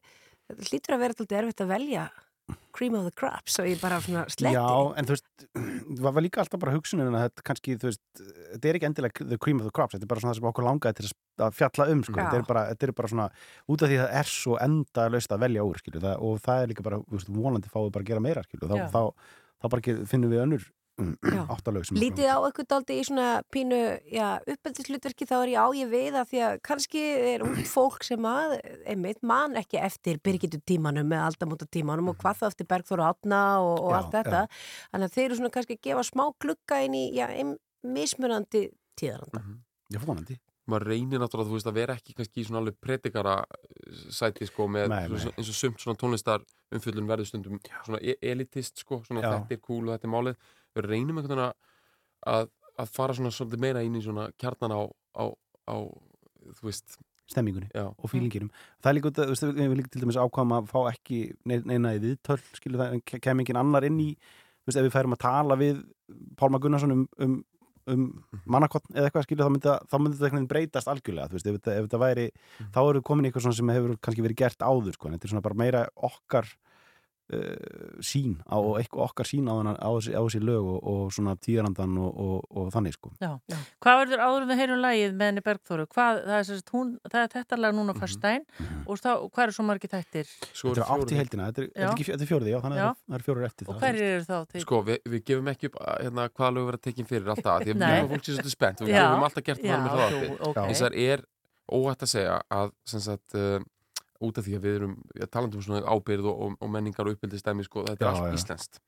[0.49, 2.09] þetta hlýtur að vera alltaf erfitt að velja
[2.77, 4.55] cream of the crops og ég bara svona sletti.
[4.57, 4.67] Já,
[4.99, 5.47] en þú veist,
[6.01, 8.03] það var líka alltaf bara hugsunin að þetta kannski, þú veist,
[8.55, 10.51] þetta er ekki endilega the cream of the crops, þetta er bara svona það sem
[10.53, 13.29] okkur langaði til að- fjalla um, sko, þetta er, bara, þetta er bara svona
[13.73, 16.43] út af því að það er svo enda löst að velja úr, skilju, það, og
[16.45, 18.89] það er líka bara, veist, vonandi fáið bara að gera meira, skilju, þá, Já.
[18.93, 19.01] þá,
[19.61, 20.67] þá bara finnum við önnur
[21.55, 23.79] áttalög sem Lítið á eitthvað daldi í svona pínu
[24.13, 28.05] já, uppeldislutverki þá er ég á ég við að því að kannski er út fólk
[28.05, 32.69] sem að einmitt man ekki eftir byrgitu tímanum með aldamóta tímanum og hvað þá eftir
[32.75, 34.45] Bergþóru Átna og, og Já, allt þetta.
[34.93, 37.27] þannig að þeir eru svona kannski að gefa smá glugga inn í já,
[37.87, 38.67] mismunandi
[39.01, 39.43] tíðaranda.
[39.91, 40.37] Já, vonandi.
[40.71, 44.47] Maður reynir náttúrulega, þú veist, að vera ekki kannski í svona alveg predikara eh, sæti
[44.47, 45.19] sko með Nei, nei.
[45.19, 46.45] svona- eins og sumt svona tónlistar
[46.77, 49.33] umfjöldun verður stundum svona e elitist sko, svona Já.
[49.33, 50.37] þetta er cool og þetta er málið
[50.77, 51.47] við reynum einhvern veginn
[52.35, 52.49] að,
[52.81, 54.81] að fara svona svolítið meira inn í svona kjarnan á,
[55.17, 55.25] á,
[55.71, 55.77] á
[56.57, 56.99] þú veist
[57.31, 57.85] stemmingunni Já.
[57.95, 58.49] og fílinginum
[58.83, 61.93] það er líka, þú veist, við líka til dæmis ákvæðum að fá ekki nei- neina
[61.95, 65.15] í viðtöl skilur það, ke- kem engin annar inn í þú veist, ef við færum
[65.15, 65.85] að tala við
[66.41, 67.37] Pálma Gunnarsson um, um,
[67.87, 68.03] um
[68.51, 71.47] mannakott eða eitthvað skilur, þá myndi það- þá myndi þetta veginn breytast algjörlega, þú veist,
[71.53, 72.27] ef þetta, ef þetta væri
[72.75, 75.29] þá eru komin í eitthvað svona sem hefur kannski verið gert áður, sko, en þetta
[75.31, 76.51] er svona bara meira okkar
[78.05, 81.97] sín á, eitthvað okkar sín á, á, þessi, á þessi lög og, og svona tíðarandan
[82.01, 83.33] og, og, og þannig, sko Já.
[83.81, 85.87] Hvað verður áður en við heyrum lagið með henni Bergþóru?
[85.95, 88.47] Hvað, það, er, sagt hún, það er þetta lag núna á fyrstæn
[88.87, 90.33] og þá, hvað eru svo margir þættir?
[90.51, 92.87] Þetta er átt í heldina, þetta er, er, ekki, þetta er fjórði, já, þannig Já.
[92.91, 94.39] að það er fjórir eftir Og það hverjir eru þá?
[94.51, 94.63] Til?
[94.65, 97.75] Sko, við, við gefum ekki upp að, hérna, hvaða lög vera tekin fyrir alltaf, því
[97.77, 99.05] að erum fólk sér svolítið spennt og við Já.
[99.07, 100.31] höfum alltaf gert það Já, með hlaðarpi.
[100.31, 100.61] jú, ok.
[100.71, 101.25] Þess að er
[101.71, 102.73] óhætt að segja að,
[104.21, 107.07] út af því að við erum, ja, talandum um svona ábyrð og, og, og menningar
[107.09, 108.39] og uppbyldistæmi, sko, þetta er Já, allt já.
[108.39, 108.81] íslenskt.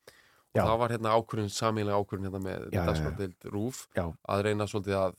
[0.53, 0.65] Og Já.
[0.69, 4.05] það var hérna ákvörðun, samílega ákvörðun hérna með dagskvöldild rúf, Já.
[4.29, 5.15] að reyna svolítið að,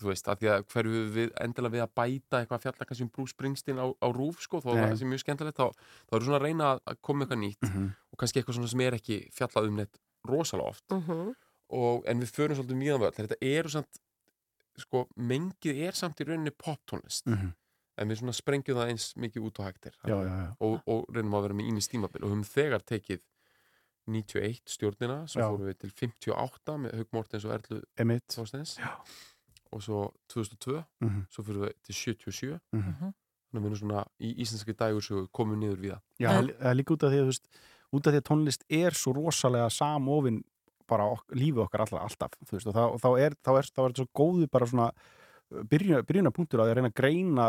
[0.00, 3.10] þú veist, að því að hverju við endilega við að bæta eitthvað fjalla kannski um
[3.12, 4.86] Bruce Springsteen á, á rúf, sko, þó að Nei.
[4.88, 5.66] það sé mjög skemmtilegt, þá,
[6.08, 7.84] þá eru svona að reyna að- að koma eitthvað nýtt Mhm.
[8.12, 11.34] og kannski eitthvað svona sem er ekki fjallað um neitt rosalega oft Mhm.
[11.70, 14.00] og, en við förum svolítið mjög völd þetta eru samt
[14.80, 17.52] sko, mengið er samt í rauninni poptónlist Mhm.
[18.00, 20.48] En við svona sprengjum það eins mikið út á hægtir Já, já, já.
[20.64, 23.20] og, og reynum að vera með ími stímabil og höfum þegar tekið
[24.10, 25.48] 91 stjórnina svo Já.
[25.52, 27.80] fórum við til 58 með Haug Mortens og Erlu.
[28.32, 28.72] Þorsteins
[29.70, 29.98] og svo
[30.32, 31.26] 2002 Mhm.
[31.30, 33.12] svo fyrir við til 77 Mhm.
[33.50, 36.74] þannig að við erum svona í íslenski dagur komum niður við það Já, það er-
[36.74, 37.48] líka út af því að, þú veist,
[37.92, 40.44] út af því að tónlist er svo rosalega samofin
[40.88, 43.80] bara ok, lífi okkar alltaf, alltaf þú veist, og þá, þá, er, þá, er, þá
[43.84, 44.90] er þetta svo góðu bara svona
[45.70, 47.46] byrjuna, byrjuna punktur að reyna að greina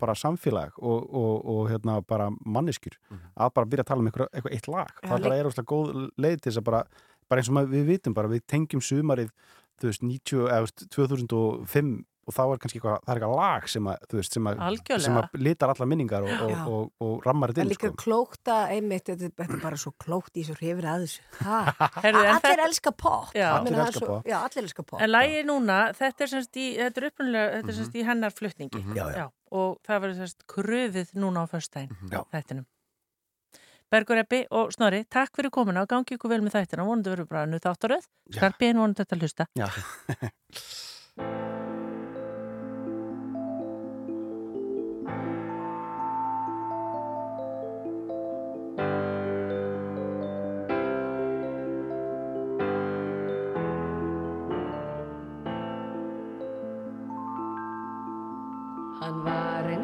[0.00, 2.96] bara samfélag og, og, og hérna bara manneskjur.
[3.34, 4.94] Að bara byrja að tala um eitthvað, eitthvað eitt lag.
[5.02, 5.92] Já, það er óslega góð
[6.24, 6.80] leið til þess að bara,
[7.30, 9.30] bara eins og við vitum bara, við tengjum sumarið
[9.80, 11.94] þú veist, 90, eða, þú veist, 2005
[12.26, 14.62] og þá er kannski eitthvað, það er eitthvað lag sem að, þú veist, sem að,
[15.04, 17.98] sem að litar allar minningar og, og, og, og, rammar þetta inn, líka sko.
[18.04, 21.22] klókt að einmitt, þetta, þetta er bara svo klókt í svo hrifir að þessu.
[21.44, 21.60] Ha,
[22.04, 23.30] Heyrðu, en allir þetta- elska pop.
[23.34, 24.28] Allir meina, það elska svo- pop.
[24.32, 25.00] Já, allir elska pop.
[25.04, 28.32] En lagið núna, þetta er semst í, þetta er upprunalega, þetta er semst í hennar
[28.40, 28.84] flutningi.
[28.84, 28.96] Mhm.
[28.98, 29.26] Já, já.
[29.54, 32.22] Og það verður semst kröfið núna á föstudaginn, Já.
[32.34, 32.64] þættinum.
[33.92, 36.86] Bergur Eppi og Snorri, takk fyrir komuna og gangi ykkur vel með þættina.
[36.88, 38.08] Vonandi verður bara nú þáttaröð.
[38.34, 39.46] Skarpiðin vonandi þetta að hlusta.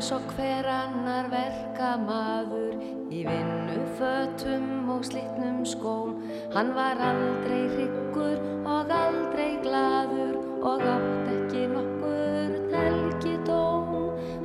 [0.00, 2.76] eins og hver annar verkamaður
[3.12, 6.14] í vinnu fötum og slitnum skóm.
[6.54, 13.90] Hann var aldrei hryggur og aldrei glaður og átt ekki nokkur telgidóm.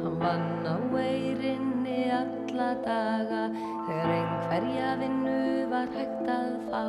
[0.01, 3.45] Hann vann á eirinni alla daga
[3.85, 6.83] þegar einhverja vinnu var hægt að fá.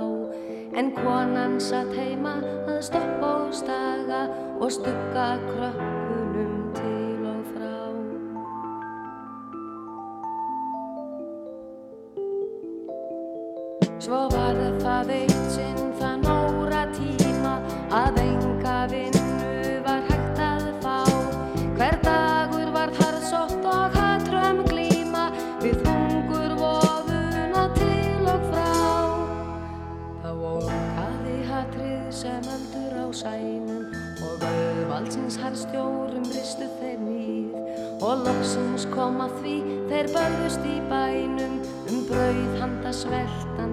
[0.74, 4.24] En konan satt heima að stoppa og staga
[4.58, 5.95] og stugga krökkunum
[35.42, 39.56] harðstjórum ristu þeir nýð og loksins kom að því
[39.90, 41.60] þeir börðust í bænum
[41.90, 43.65] um brauð handa sveltandi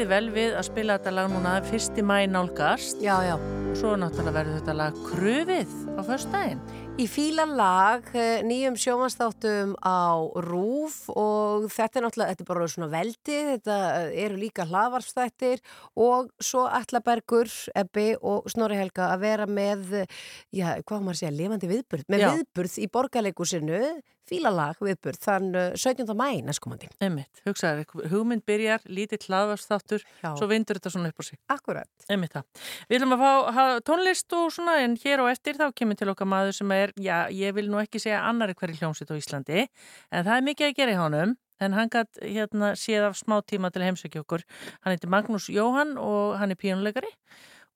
[0.00, 3.02] bæði vel við að spila þetta lag núna fyrsti mæ nálgast.
[3.04, 3.34] Já, já.
[3.36, 6.62] Og svo náttúrulega verður þetta lag kröfið á föstudaginn.
[7.00, 12.66] Í fíla lag, eh, nýjum sjómanstáttum á Rúf og þetta er náttúrulega, þetta er bara
[12.68, 15.62] svona veldi, þetta eh, eru líka hlaðvarpstættir
[15.96, 20.04] og svo Allabergur, Ebbi og Snorri Helga að vera með,
[20.52, 22.30] já, hvað maður segja, lifandi viðburð, með Já.
[22.36, 23.82] viðburð í borgarleikusinu,
[24.30, 26.12] fíla lag viðburð, þann eh, 17.
[26.16, 26.90] mæ næstkomandi.
[27.02, 30.30] Einmitt, hugsaður, hugmynd byrjar, lítill hlaðvarstáttur, Já.
[30.38, 31.40] svo vindur þetta svona upp á sig.
[31.50, 31.90] Akkurat.
[32.10, 32.46] Einmitt það.
[32.90, 36.30] Við viljum að fá tónlist og svona en hér og eftir þá kemur til okkar
[36.30, 39.68] maður sem er, já, ég vil nú ekki segja annari hverju hljómsitt á Íslandi,
[40.10, 43.38] en það er mikið að gera í honum, en hann gætt hérna séð af smá
[43.44, 44.44] tíma til heimsækja okkur.
[44.80, 47.10] Hann heitir Magnús Jóhann og hann er pínuleikari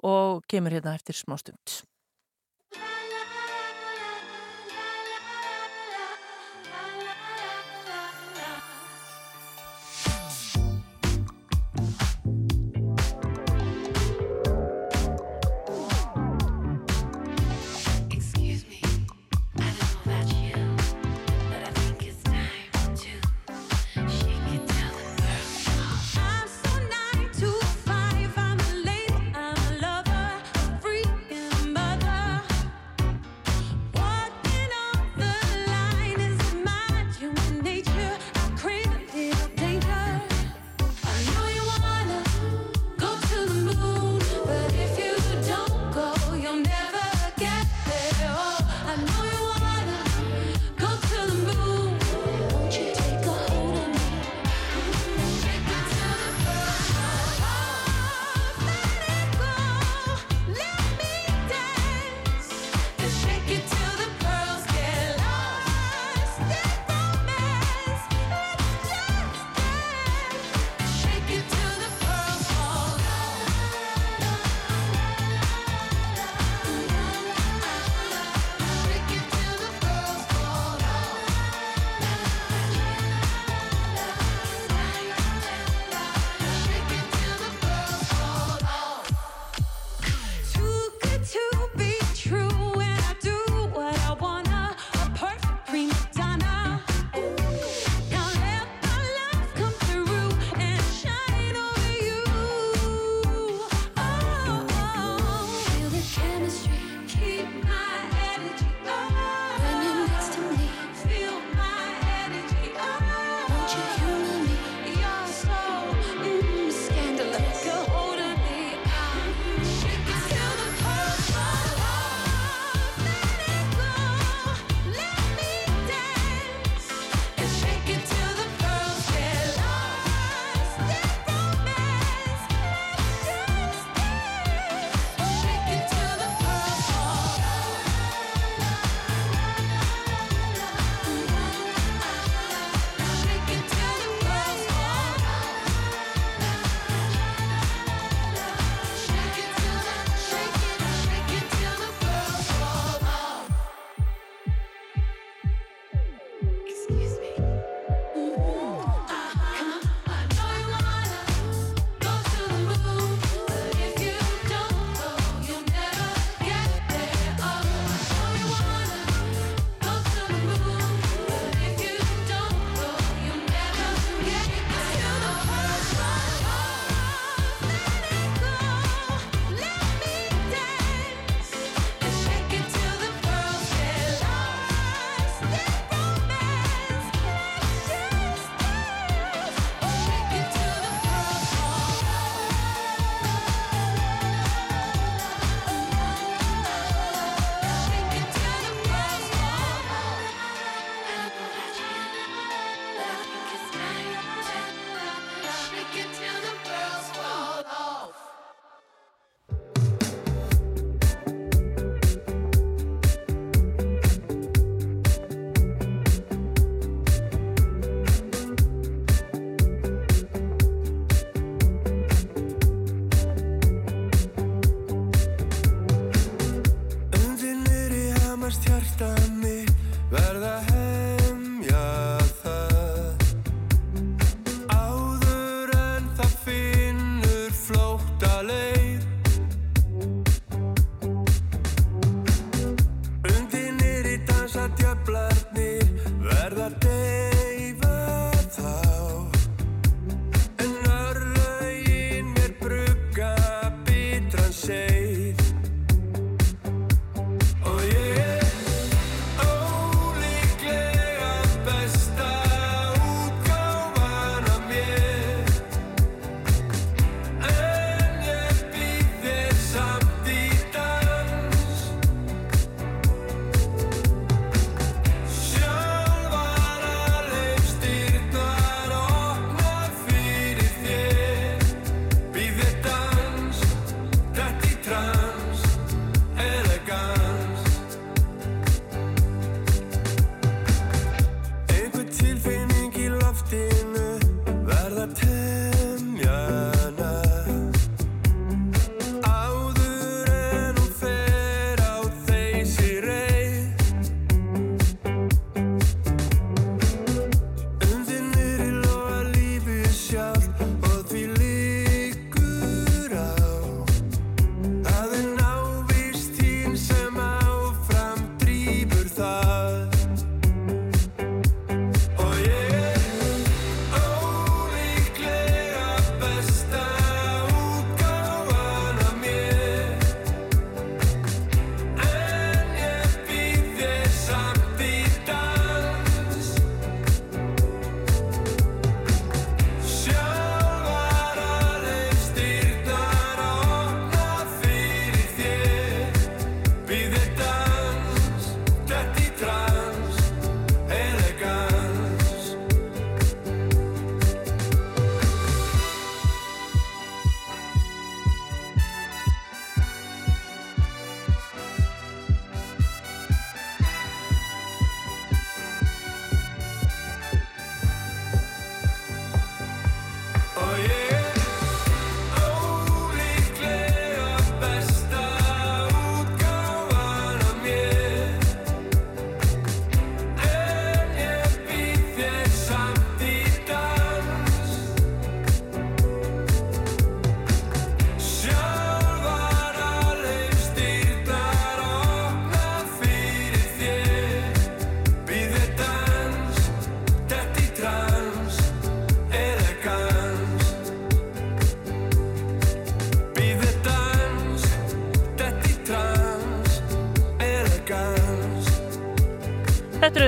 [0.05, 1.85] og kemur hérna eftir smá stund.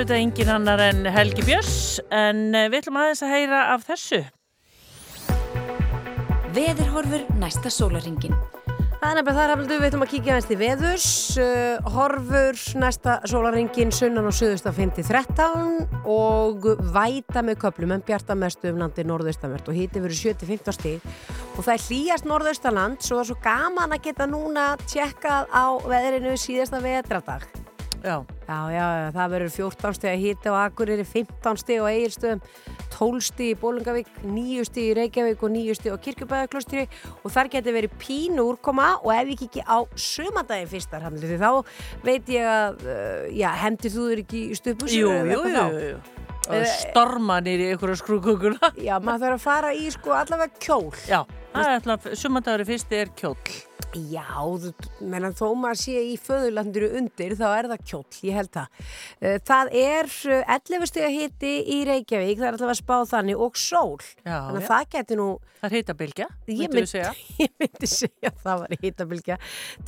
[0.06, 4.20] Auðvitað engin annar en Helgi Björns en eh, við ætlum aðeins að heyra af þessu.
[6.54, 8.36] Veðurhorfur næsta sólaringin.
[9.00, 11.08] Það er nefnilega það rafnildu, við ætlum að kíkja aðeins til veðurs,
[11.42, 18.38] uh, horfur næsta sólaringin sunnan og suðust af 5-13 og væta með köplum en bjarta
[18.38, 21.10] mestu um landi norðaustanvert og híti verið 7-15 stíg
[21.56, 25.66] og það er hlýjast norðaustanland svo það er svo gaman að geta núna tjekkað á
[25.82, 27.50] veðrinu síðasta vetradag.
[28.06, 28.20] Já.
[28.46, 32.42] Já, já, það verður 14 stíg að hýta á Akureyri, 15 stíg á Egilstöðum,
[32.94, 36.84] 12 stíg í Bólungavík, 9 stíg í Reykjavík og 9 stíg á Kirkjubæðaklostri
[37.24, 41.40] og þar getur verið pínu úrkoma og ef ég kikki á sumandaginn fyrstar hamli því
[41.42, 41.50] þá
[42.06, 44.92] veit ég að, uh, já, hendir þú þér ekki í stupu?
[44.94, 45.98] Jú, jú, jú, jú.
[46.46, 48.70] Og storma nýri ykkur skrúkukuna.
[48.78, 50.92] Já, maður þarf að fara í sko allavega kjól.
[51.10, 51.24] Já,
[51.56, 53.36] það er alltaf, sumandagur fyrsti er kjól.
[53.96, 54.26] Já,
[54.60, 54.74] þú-
[55.08, 58.66] menn þó maður sé í föðurlandiru undir þá er það kjóll, ég held það.
[59.22, 63.40] Eh, Það er eh, 11 stiga hiti í Reykjavík, það er alltaf að spá þannig
[63.40, 63.96] og sól.
[64.26, 64.68] Já, Þannig að já.
[64.72, 65.28] það getur nú...
[65.56, 67.12] Það er hitabilgja, myndu mynd- við segja.
[67.46, 69.36] Ég myndi segja að það var hitabilgja.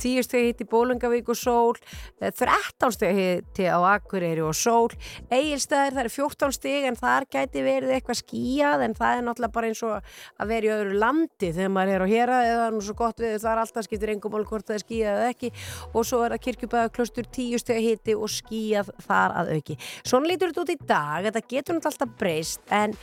[0.01, 1.77] 10 stiga hiti í Bólungavík og sól,
[2.21, 4.89] eh, 13 stiga hiti á Akureyri og sól,
[5.29, 9.53] Egilstæðir það er 14 stig en þar gæti verið eitthvað skíjað en það er náttúrulega
[9.59, 10.09] bara eins og
[10.41, 13.35] að vera í öðru landi þegar maður er á hér eða nú svo gott við
[13.43, 15.51] það er alltaf skiptir engum mál hvort það er skíjað eða ekki
[15.93, 19.77] og svo er það kirkjubæðaklöstur 10 stiga hiti og skíjað þar að auki.
[20.07, 22.95] Svona lítur þetta út í dag, þetta getur náttúrulega alltaf breyst en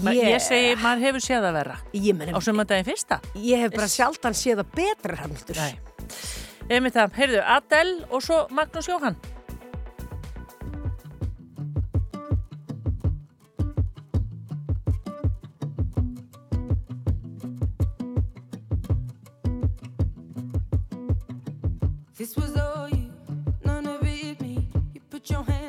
[0.00, 1.78] Ég, ég, ég segi, maður hefur séð að vera.
[2.20, 3.20] Meni, Á sumandaginn fyrsta.
[3.34, 5.28] ég hef bara sjaldan séð það betra.
[5.58, 5.72] Nei.
[6.70, 9.16] Einmitt það, heyrðu, Adele og svo Magnús Jóhann.
[22.20, 23.10] This was all you,
[23.64, 24.68] none of it me.
[24.92, 25.59] You put your hands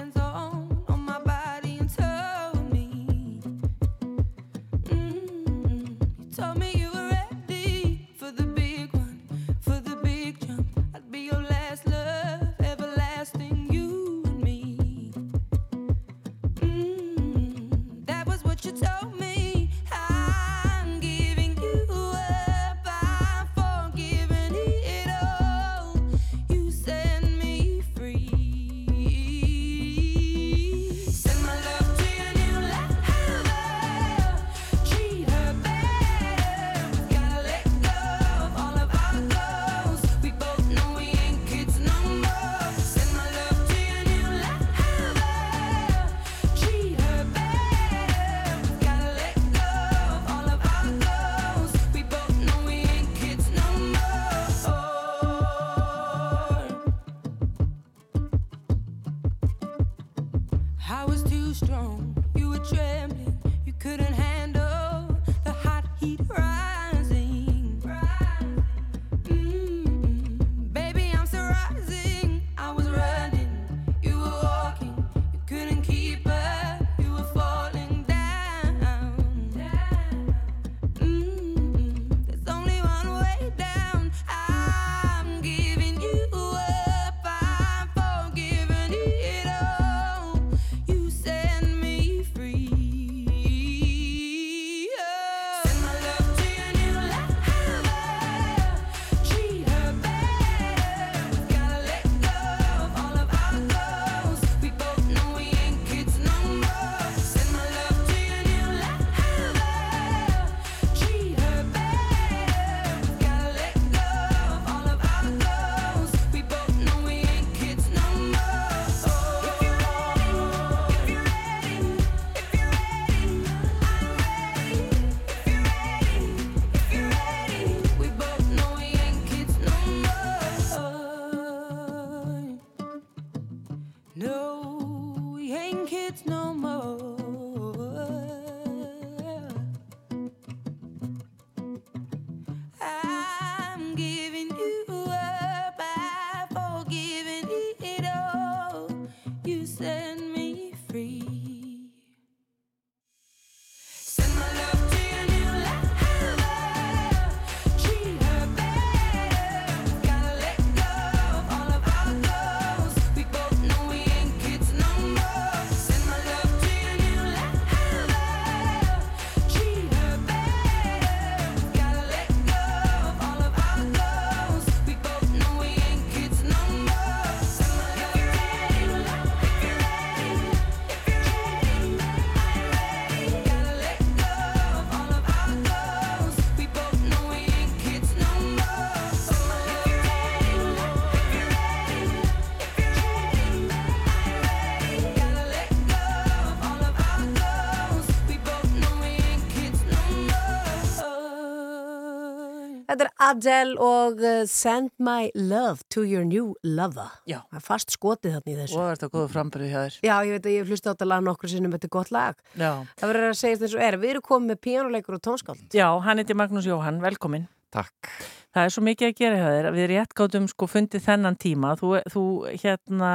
[203.32, 207.14] Adele og uh, Send My Love to Your New Lover.
[207.30, 207.40] Já.
[207.48, 208.76] Það er fast skotið þarna í þessu.
[208.78, 209.98] Og þetta er góða frambyrði hjá þér.
[210.10, 212.12] Já, ég veit að ég hef hlustið á þetta lag nokkur sinnum, þetta er gott
[212.12, 212.44] lag.
[212.60, 212.72] Já.
[212.99, 213.99] Það verður að segja eins og er.
[214.02, 215.66] Við erum komið með píanuleikur og tónskáld.
[215.72, 217.48] Já, hann heiti Magnús Jóhann, velkomin.
[217.72, 218.11] Takk.
[218.52, 221.69] Það er svo mikið að gera hjá þér við rétt gátum sko fundið þennan tíma.
[221.80, 223.11] Þú, þú hérna,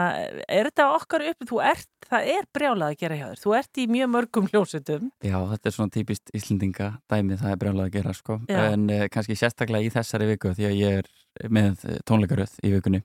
[0.49, 3.43] er þetta okkar uppi, þú ert, það er brjálað að gera hjá þér.
[3.43, 5.11] Þú ert í mjög mörgum hljósutum.
[5.21, 8.39] Já, þetta er svona típist Íslendinga dæmi, það er brjálað að gera sko.
[8.49, 8.63] Já.
[8.71, 13.03] En uh, kannski sérstaklega í þessari viku því að ég er með tónleikaröð í vikunni.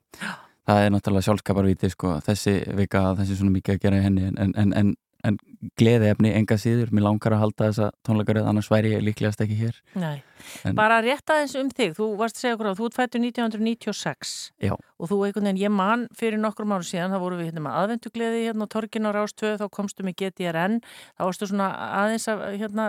[0.62, 4.74] Það er náttúrulega sjálfskaparvíti sko, þessi vika, þessi svona mikið að gera henni en, en,
[4.78, 4.92] en,
[5.22, 5.36] en
[5.78, 9.54] gleði efni enga síður, mér langar að halda þessa tónleikaröð, annars væri ég líklegast ekki
[9.60, 9.76] hér.
[9.94, 10.22] Nei,
[10.66, 11.92] En- bara rétt aðeins um þig.
[11.94, 14.72] Þú varst að segja okkur á, þú ert fættur 1996 Já.
[14.74, 17.78] og þú einhvern veginn, ég man fyrir nokkrum árum síðan, þá voru við hérna með
[17.82, 20.80] aðvendugleði hérna á Torgin á Rástöðu, þá komstu með GTRN,
[21.14, 21.68] þá varstu svona
[22.02, 22.88] aðeins að hérna,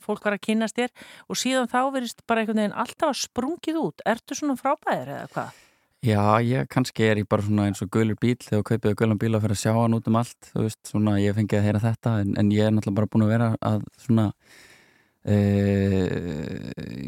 [0.00, 0.90] fólk var að kynast þér
[1.28, 4.00] og síðan þá verist bara einhvern veginn alltaf sprungið út.
[4.08, 5.60] Ertu svona frábæðir eða hvað?
[6.04, 9.20] Já, ég kannski er ég bara svona eins og gulur bíl þegar þú kaupið gulan
[9.20, 11.64] bíl að fyrir að sjá hann út um allt þú veist, svona ég fengið að
[11.64, 14.26] heyra þetta en, en ég er náttúrulega bara búin að vera að svona
[15.24, 15.38] e,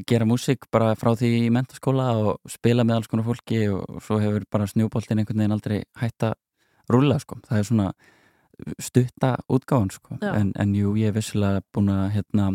[0.09, 4.21] gera músík bara frá því í mentaskóla og spila með alls konar fólki og svo
[4.23, 6.39] hefur bara snjúboltin einhvern veginn aldrei hætt að
[6.89, 7.91] rúla sko, það er svona
[8.81, 12.55] stutta útgáðan sko, en, en jú, ég er vissilega búin að hérna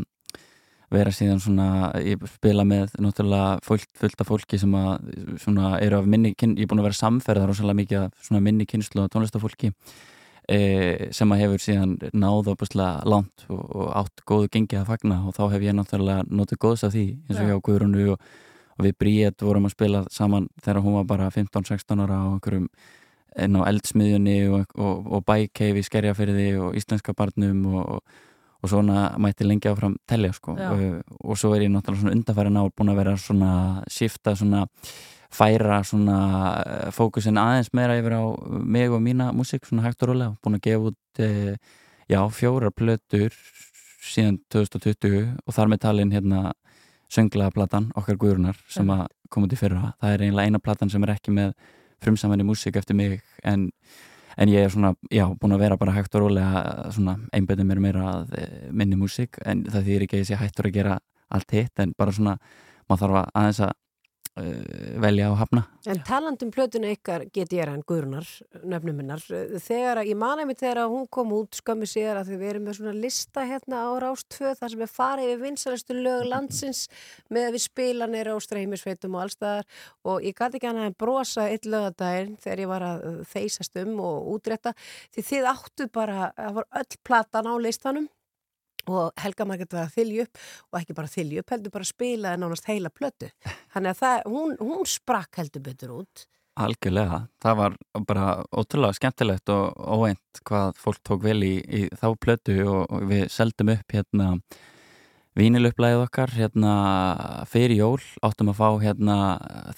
[0.91, 1.68] vera síðan svona,
[2.03, 5.11] ég spila með náttúrulega fullt, fullt af fólki sem að
[5.41, 8.43] svona eru af minni, kyn, ég er búin að vera samferða rosalega mikið af svona
[8.43, 9.72] minni kynslu og tónlistafólki
[10.51, 15.19] e, sem að hefur síðan náð opaslega langt og, og átt góðu gengið að fagna
[15.27, 17.51] og þá hef ég náttúrulega notið góðs af því eins og Já.
[17.51, 18.26] hjá Guðrunu og,
[18.77, 22.68] og við Bríett vorum að spila saman þegar hún var bara 15-16 ára á einhverjum
[23.39, 28.01] inn á eldsmiðjunni og, og, og bækeif í skerjafyrði og íslenska barnum og,
[28.61, 30.53] og svona mætti lengi áfram telja sko.
[30.53, 30.83] Og,
[31.23, 33.53] og svo er ég náttúrulega svona undarfæri ár búin að vera svona
[33.89, 34.67] shifta svona
[35.31, 36.17] færa svona
[36.65, 38.23] eh, fókusin aðeins meira yfir á
[38.63, 41.57] mig og mína músík svona hægt og rólega, búin að gefa út e,
[42.11, 43.31] já, fjórar plötur
[44.01, 46.51] síðan 2020 og þar með talin hérna
[47.11, 49.93] sönglaða platan okkar guðrunar sem að koma í fyrra.
[50.01, 51.53] Það er eiginlega eina platan sem er ekki með
[52.03, 53.69] frumsamanni músík eftir mig en,
[54.41, 57.81] en ég er svona, já, búin að vera bara hægt og rólega svona einbætið mér
[57.84, 59.38] meira að eh, minni músík.
[59.45, 60.97] En það þýðir ekki að ég sé hættur að gera
[61.31, 62.38] allt hitt en bara svona,
[62.89, 63.76] maður þarf að aðeins að
[64.35, 65.63] velja og hafna.
[65.91, 68.27] En talandum plötuna ykkar get ég hann Guðrunar,
[68.63, 69.23] nöfnum minnar,
[69.59, 72.69] þegar að, ég mani mig þegar að hún kom út skömmu síðar að við erum
[72.69, 76.85] með svona lista hérna á Rástvö þar sem er farið við vinsalastu lög landsins
[77.27, 79.67] með að við spila neyra á streymisveitum og allstaðar
[80.07, 83.99] og ég gæti ekki hann að brosa eitt lögadaginn þegar ég var að þeysast um
[83.99, 84.75] og útrétta
[85.11, 88.07] því þið áttu bara, það var öll platan á listanum
[88.89, 90.41] og Helga Margrét var að þylja upp
[90.71, 93.31] og ekki bara þylja upp, heldur bara að spila nánast heila plötu.
[93.73, 96.25] Þannig að það, hún, hún sprakk heldur betur út.
[96.61, 97.77] Algjörlega, það var
[98.09, 103.07] bara ótrúlega skemmtilegt og óeint hvað fólk tók vel í, í þá plötu og, og
[103.07, 104.33] við seldum upp hérna
[105.39, 106.73] víniluplæðið okkar hérna
[107.47, 109.15] fyrir jól, áttum að fá hérna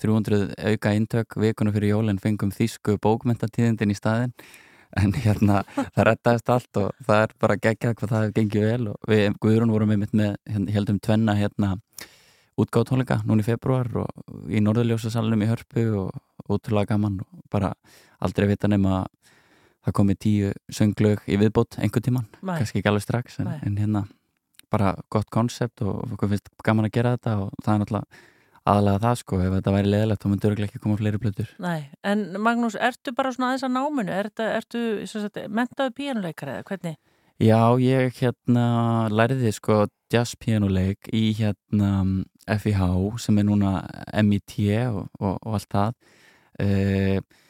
[0.02, 4.34] 300 auka eintök vikuna fyrir jól en fengum þýsku bókmentatíðindin í staðin
[5.00, 9.10] en hérna það rettaðist allt og það er bara geggjað hvað það gengið vel og
[9.10, 11.74] við Guðrún vorum einmitt með hérna, heldum tvenna hérna
[12.60, 17.74] útgáðtónleika núna í februar og í Norðurljósasalunum í Hörpu og ótrúlega gaman og bara
[18.24, 19.08] aldrei vita nema að
[19.84, 22.56] það komi tíu sönglög í viðbót einhvern tíman, Nei.
[22.60, 24.06] kannski ekki alveg strax en, en hérna
[24.72, 28.22] bara gott konsept og okkur finnst gaman að gera þetta og það er náttúrulega
[28.70, 31.90] aðalega það sko, ef þetta væri leðilegt þá myndi örgulega ekki koma fleiri plötur Nei,
[32.08, 34.14] en Magnús, ertu bara svona aðeins að náminu?
[34.16, 37.00] Ertu, ertu sem sagt, mentaðu píanuleikar eða hvernig?
[37.44, 38.66] Já, ég hérna
[39.12, 39.84] læriði sko
[40.14, 41.90] jazz pianuleik í hérna
[42.48, 42.84] FIH
[43.24, 43.80] sem er núna
[44.22, 44.60] MIT
[44.92, 45.96] og, og, og allt það
[46.64, 47.42] uh,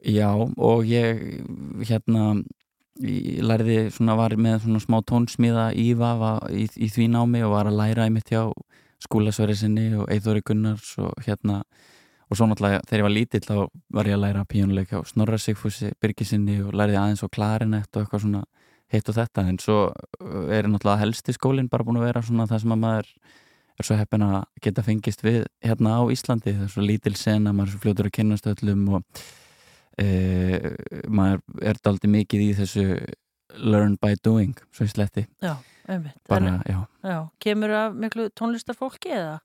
[0.00, 1.18] Já, og ég
[1.84, 2.38] hérna
[3.04, 6.14] ég læriði svona var með svona smá tónsmíða íva
[6.52, 8.46] í, í því námi og var að læra einmitt hjá
[9.04, 11.62] skúlasverið sinni og Eithóri Gunnars og hérna
[12.30, 13.54] og svo náttúrulega þegar ég var lítill þá
[13.96, 18.04] var ég að læra pínuleik á Snorra Sigfúsi Birgisinni og læriði aðeins á klarinett og
[18.04, 18.44] eitthvað svona
[18.90, 19.46] hitt og þetta.
[19.50, 22.82] En svo uh, er náttúrulega helsti skólinn bara búin að vera svona það sem að
[22.84, 23.10] maður
[23.80, 27.54] er svo heppin að geta fengist við hérna á Íslandi, það er svo lítil sena
[27.54, 29.22] maður er svo fljótur að kynast öllum og
[29.96, 30.08] e,
[31.08, 31.40] maður
[31.70, 32.84] er daldi mikið í þessu
[33.56, 35.24] learn by doing, svo í sletti.
[35.40, 35.54] Já.
[36.28, 36.80] Bara, En- já.
[37.04, 39.38] Já, kemur af miklu tónlistarfólki eða?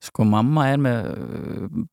[0.00, 1.06] Sko mamma er með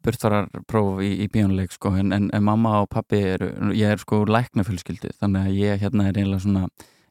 [0.06, 4.22] burþararpróf í, í bíónuleik sko en, en, en mamma og pappi er, ég er sko
[4.23, 6.68] úr læknafjölskyldu þannig að ég hérna er eiginlega svona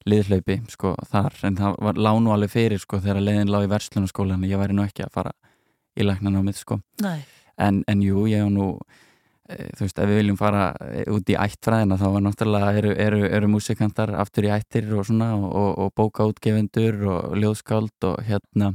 [0.06, 4.46] liðhlaupi sko þar en það var lánu alveg fyrir sko þegar leiðin lág í verslunarskólan
[4.46, 5.32] ég væri nú ekki að fara
[5.98, 6.78] í læknanámið sko.
[7.58, 8.68] En, en jú, ég hef nú
[9.44, 13.20] þú veist, ef við viljum fara e, út í ættfræðina þá er náttúrulega eru, eru,
[13.28, 18.72] eru músikantar aftur í ættir og svona og, og, og bókaútgefendur og ljóðskáld og hérna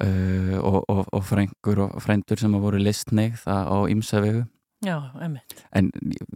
[0.00, 4.46] uh, og, og, og frængur og frændur sem hafa voru listneigð á á ýmsa vegu
[4.80, 5.60] Já, einmitt.
[5.76, 5.90] en,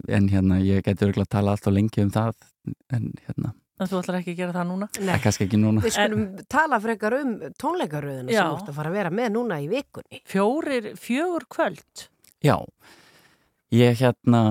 [0.09, 2.35] en hérna ég geti örgulega að tala allt og lengi um það
[2.93, 4.89] en hérna, En þú ætlar ekki að gera það núna?
[5.01, 8.43] er kannski ekki núna Við skulum tala frekar um tónleikaröðina Já.
[8.43, 10.21] sem þú ert að fara að vera með núna í vikunni.
[10.29, 12.05] Fjórir, fjögur kvöld.
[12.45, 12.55] Já,
[13.75, 14.45] ég hérna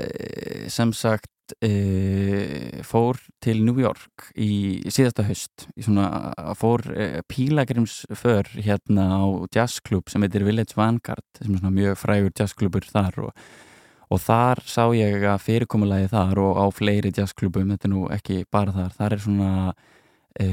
[0.00, 1.30] eh, sem sagt
[1.60, 9.24] e, fór til New York í síðasta haust í svona, fór e, pílagrimsför hérna á
[9.54, 13.46] jazzklub sem heitir Village Vanguard sem er svona mjög frægur jazzklubur þar og,
[14.10, 18.44] og þar sá ég að fyrirkomulagi þar og á fleiri jazzklubum, þetta er nú ekki
[18.50, 19.52] bara þar, þar er svona
[20.38, 20.48] e,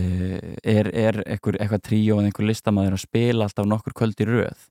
[0.63, 4.69] er, er eitthvað, eitthvað tríó en einhver listamaður að spila alltaf nokkur kvöld í röð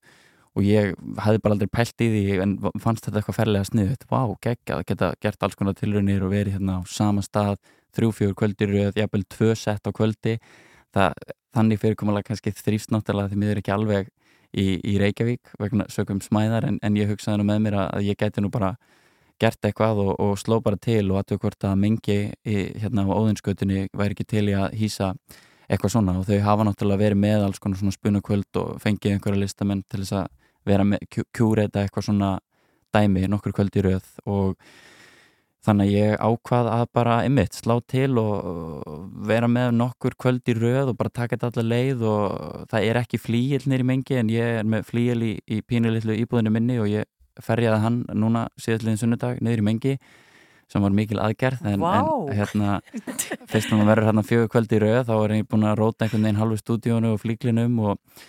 [0.56, 4.20] og ég hafði bara aldrei pælt í því en fannst þetta eitthvað ferlega sniðut vá,
[4.46, 7.58] geggjað, geta gert alls konar tilraunir og verið hérna á sama stað
[7.96, 10.36] þrjú, fjögur kvöldir, jafnvel tvö sett á kvöldi.
[10.96, 11.16] Það,
[11.56, 14.10] þannig fyrirkomulega kannski þrýfst náttúrulega því miður ekki alveg
[14.56, 18.20] í, í Reykjavík vegna sögum smæðar en, en ég hugsaði nú með mér að, ég
[18.20, 18.74] geti nú bara
[19.40, 23.12] gert eitthvað og, og sló bara til og aðtöku hvort að mengi í, hérna á
[23.12, 25.12] óðinskötunni væri ekki til í að hýsa
[25.68, 26.16] eitthvað svona.
[26.20, 30.02] Og þau hafa náttúrulega verið með alls konar svona spunakvöld og fengið einhverja listamenn til
[30.04, 32.34] þess að vera með kjúreita eitthvað svona
[32.94, 34.56] dæmi nokkur kvöld í röð og
[35.66, 38.84] þannig að ég ákvað að bara ymmit slá til og
[39.26, 43.00] vera með nokkur kvöld í röð og bara taka þetta allar leið og það er
[43.02, 46.90] ekki flíil nýri mengi en ég er með flíil í, í pínulitlu íbúðinu minni og
[46.92, 47.10] ég
[47.42, 49.96] ferjaði hann núna síðastliðin sunnudag í mengi
[50.70, 52.00] sem var mikil aðgerð en, Vá.
[52.02, 52.78] en hérna
[53.50, 56.26] fyrst núna verður hérna fjögur kvöld í röð þá er ég búin að róta einhvern
[56.26, 58.24] veginn halvu stúdíónu og flíklinum og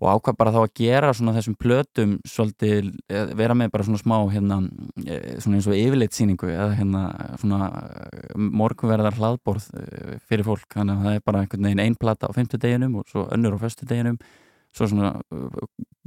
[0.00, 2.90] og ákvað bara þá að gera svona þessum plötum svolítið,
[3.36, 4.60] vera með bara svona smá hérna,
[5.04, 7.02] eh, svona eins og yfirleitsýningu eða hérna
[7.42, 7.68] svona
[8.34, 12.36] morgunverðar hlaðborð eh, fyrir fólk, þannig að það er bara einhvern veginn ein plata á
[12.36, 14.16] fymtudeginum og svo önnur á föstudeginum,
[14.72, 15.12] svo svona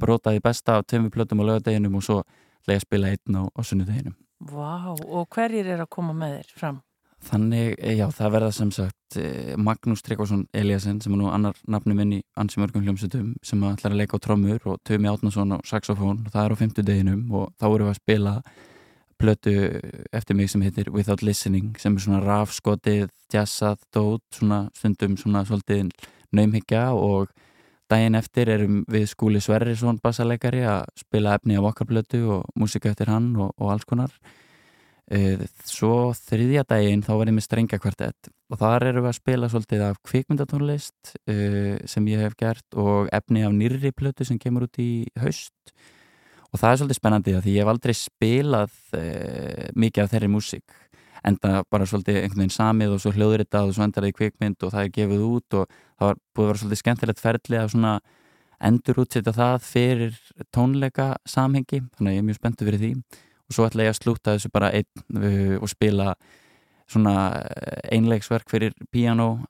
[0.02, 2.24] brotaði besta á tveimur plötum á lögadeginum og svo
[2.66, 4.18] lega að spila einn á, á sunnudeginum.
[4.44, 6.82] Vá, og hverjir er að koma með þér fram?
[7.24, 11.96] Þannig, já, það verða sem sagt eh, Magnús Tryggvason Eliasson sem er nú annar nafni
[11.96, 15.58] minn í ansi mörgum hljómsutum sem ætlar að leika á trommur og Tumi Átnason á
[15.68, 18.36] saxofón það er á fymtudeginum og þá erum við að spila
[19.24, 19.56] plötu
[20.12, 25.46] eftir mig sem heitir Without Listening sem er svona rafskotið, jazzað, dót svona stundum svona
[25.48, 25.94] svolítið
[26.36, 27.32] naumhyggja og
[27.92, 32.92] daginn eftir erum við skúli Sverrisson bassaleikari að spila efni af okkar plötu og músika
[32.92, 34.12] eftir hann og, og alls konar.
[34.12, 34.43] Eh,
[35.68, 39.84] svo þriðja daginn þá var ég með strengjakvartett og þar erum við að spila svolítið
[39.88, 44.80] af kvikmyndatónlist uh, sem ég hef gert og efni af nýrri plötu sem kemur út
[44.80, 45.54] í haust.
[46.54, 50.80] Og það er svolítið spennandi því ég hef aldrei spilað uh, mikið af þeirri músík
[51.24, 54.16] enda bara svolítið einhvern veginn samið og svo hljóður þetta og svo endar það í
[54.18, 57.60] kvikmynd og það er gefið út og það var búið að vera svolítið skemmtilegt ferli
[57.60, 57.94] að svona
[58.64, 60.18] endur útsetta það fyrir
[60.56, 62.92] tónleika samhengi þannig að ég er mjög spenntu fyrir því
[63.54, 66.14] og svo ætla ég að slúta þessu bara einn uh, og spila
[66.90, 67.16] svona
[67.94, 69.46] einleiksverk fyrir piano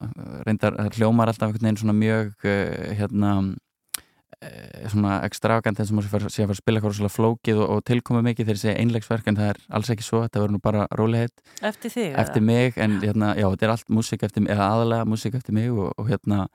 [0.46, 6.28] reyndar hljómar alltaf einhvern veginn svona mjög uh, hérna uh, svona extravagant eins og maður
[6.28, 8.78] sé að fara að spila eitthvað svona flókið og, og tilkomi mikið þegar ég segja
[8.84, 12.14] einleiksverk en það er alls ekki svo, þetta verður nú bara róliheit Eftir þig?
[12.22, 15.58] eftir mig en hérna, já, þetta er allt músík eftir mig, eða aðalega músík eftir
[15.58, 16.46] mig og, og hérna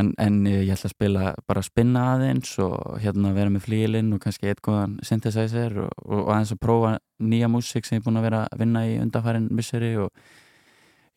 [0.00, 4.14] en, en ég ætla að spila bara að spinna aðeins og hérna vera með flílinn
[4.14, 8.06] og kannski eitt góðan synthesizer og, og aðeins að prófa nýja músík sem ég er
[8.08, 10.10] búin að vera að vinna í undanfærin misseri og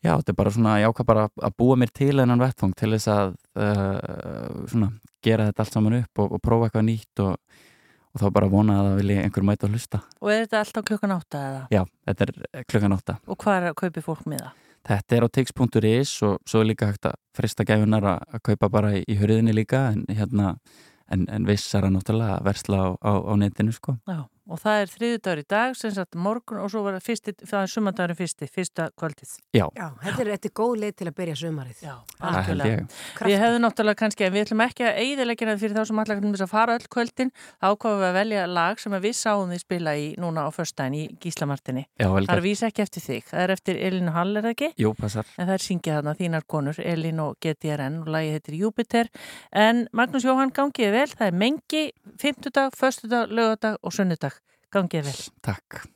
[0.04, 2.92] já, þetta er bara svona, ég ákvað bara að búa mér til þennan vettfang til
[2.94, 4.92] þess að uh, svona,
[5.26, 7.34] gera þetta allt saman upp og, og prófa eitthvað nýtt og,
[8.14, 10.88] og þá bara vona að það vilja einhver mæta að hlusta Og er þetta alltaf
[10.92, 11.66] klukkan átta eða?
[11.74, 14.64] Já, þetta er klukkan átta Og hvað er að kaupi fólk með það?
[14.88, 18.94] Þetta er á tix.is og svo er líka hægt að frista gæfunar að, kaupa bara
[18.96, 20.54] í, í hörðinni líka en, hérna,
[21.12, 21.44] en, en
[21.92, 23.98] náttúrulega að versla á, á, á netinu sko.
[24.08, 27.30] Já, og það er þriðu dagur í dag, sem sagt morgun og svo var fyrsti,
[27.42, 29.30] það er sumandagurinn fyrsti, fyrsta kvöldið.
[29.56, 29.66] Já.
[29.76, 31.78] Já, þetta er, þetta er góð leið til að byrja sumarið.
[31.84, 31.94] Já,
[32.64, 32.78] ég.
[33.28, 36.16] Við hefðum náttúrulega kannski, en við ætlum ekki að eigðilegja það fyrir þá sem allar
[36.18, 37.30] kannum þess að fara öll kvöldin,
[37.60, 41.00] ákvaðum við að velja lag sem við sáum því spila í núna á förstæðin í
[41.22, 41.84] Gíslamartinni.
[42.00, 44.54] Já, vel Það er vísa ekki eftir þig, það er eftir Elin Hall, er það
[44.56, 44.68] ekki?
[44.80, 45.26] Jú, passar.
[45.36, 46.14] En það er syngið þarna
[54.74, 55.20] Gangið vel.
[55.40, 55.88] Takk.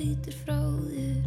[0.00, 0.56] Þýtur frá
[0.88, 1.26] þér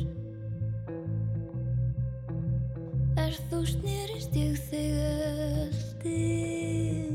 [3.22, 7.13] Er þú snýrist ég þegar allt er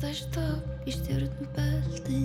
[0.00, 2.20] Stærst tap í stjórnum belti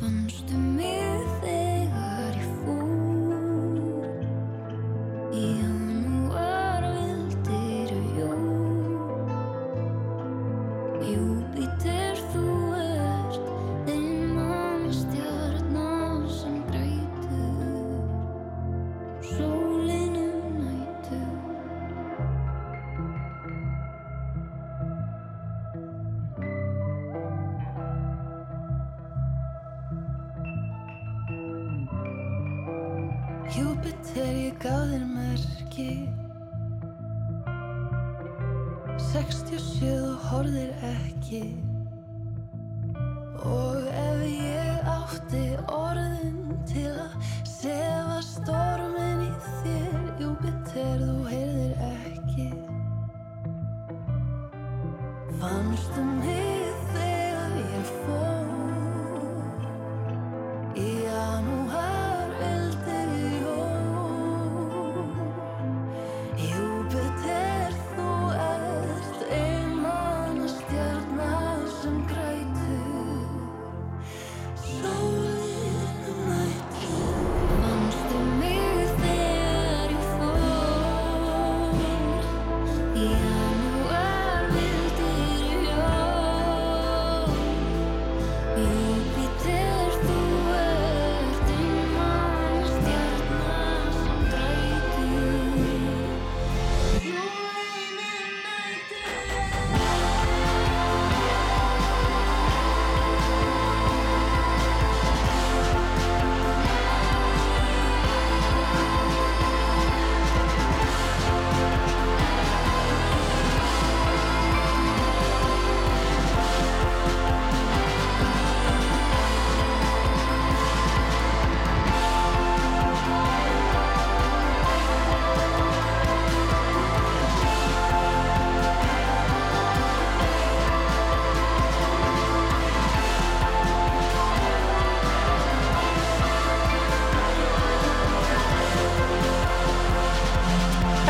[0.00, 2.89] Fannstu mig þegar ég fór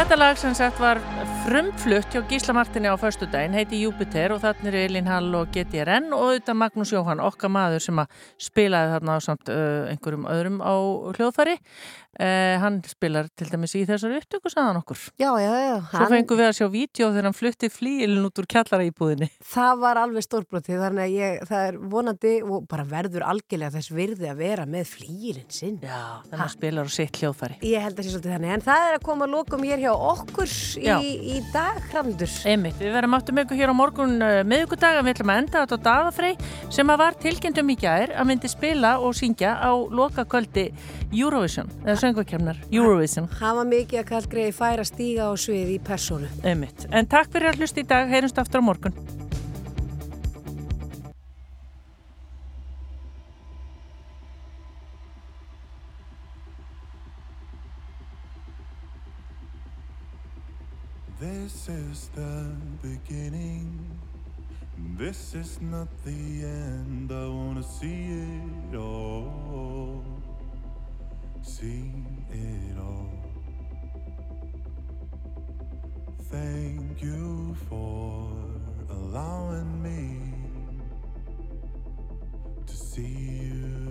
[0.01, 0.97] Þetta lag sem sagt var
[1.45, 6.11] frumflutt hjá Gísla Martini á föstudaginn, heiti Júpiter og þannig er Elin Hall og GTRN
[6.13, 10.61] og auðvitað Magnús Jóhann, okkar maður sem að spilaði þarna á samt uh, einhverjum öðrum
[10.61, 10.75] á
[11.17, 11.57] hljóðfari.
[12.21, 14.99] Uh, hann spilar til dæmis í þessari upptöku, sagðan okkur.
[15.23, 15.77] Já, já, já.
[15.95, 19.29] Svo fengum við að sjá vídeo þegar hann flutti flíilin út úr kjallara íbúðinni.
[19.47, 23.95] Það var alveg stórbrotið, þannig að ég, það er vonandi og bara verður algjörlega þess
[23.95, 25.79] virði að vera með flýrin sinn.
[25.81, 26.53] Já, þannig að
[31.31, 32.31] en í, dag, hrandur.
[32.49, 35.79] Einmitt, við verðum áttum ykkur hér á morgun uh, miðugudaga, við ætlum að enda þetta
[35.79, 36.35] á Daðafrey
[36.73, 40.69] sem að var tilkynntum í gær að myndi spila og syngja á loka kvöldi
[41.11, 43.31] Eurovision, eða söngvakefnar Eurovision.
[43.41, 46.31] Var mikið að kallt greiði færa stíga á svið í persónu.
[46.43, 49.20] Einmitt, en takk fyrir að hlusta í dag, heyrumst aftur á morgun.
[61.53, 63.85] This is the beginning.
[64.97, 67.11] This is not the end.
[67.11, 68.23] I wanna see
[68.71, 70.05] it all.
[71.43, 71.93] See
[72.31, 73.11] it all.
[76.31, 78.31] Thank you for
[78.89, 80.33] allowing me
[82.65, 83.90] to see you.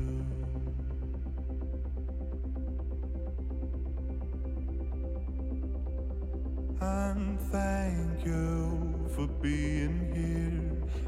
[6.81, 10.61] and thank you for being here,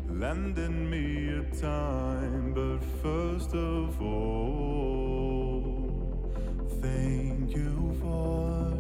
[0.10, 2.54] lending me your time.
[2.54, 5.64] But first of all,
[6.82, 8.74] thank you for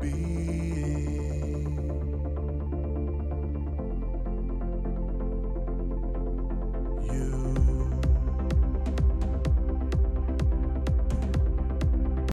[0.00, 0.85] being.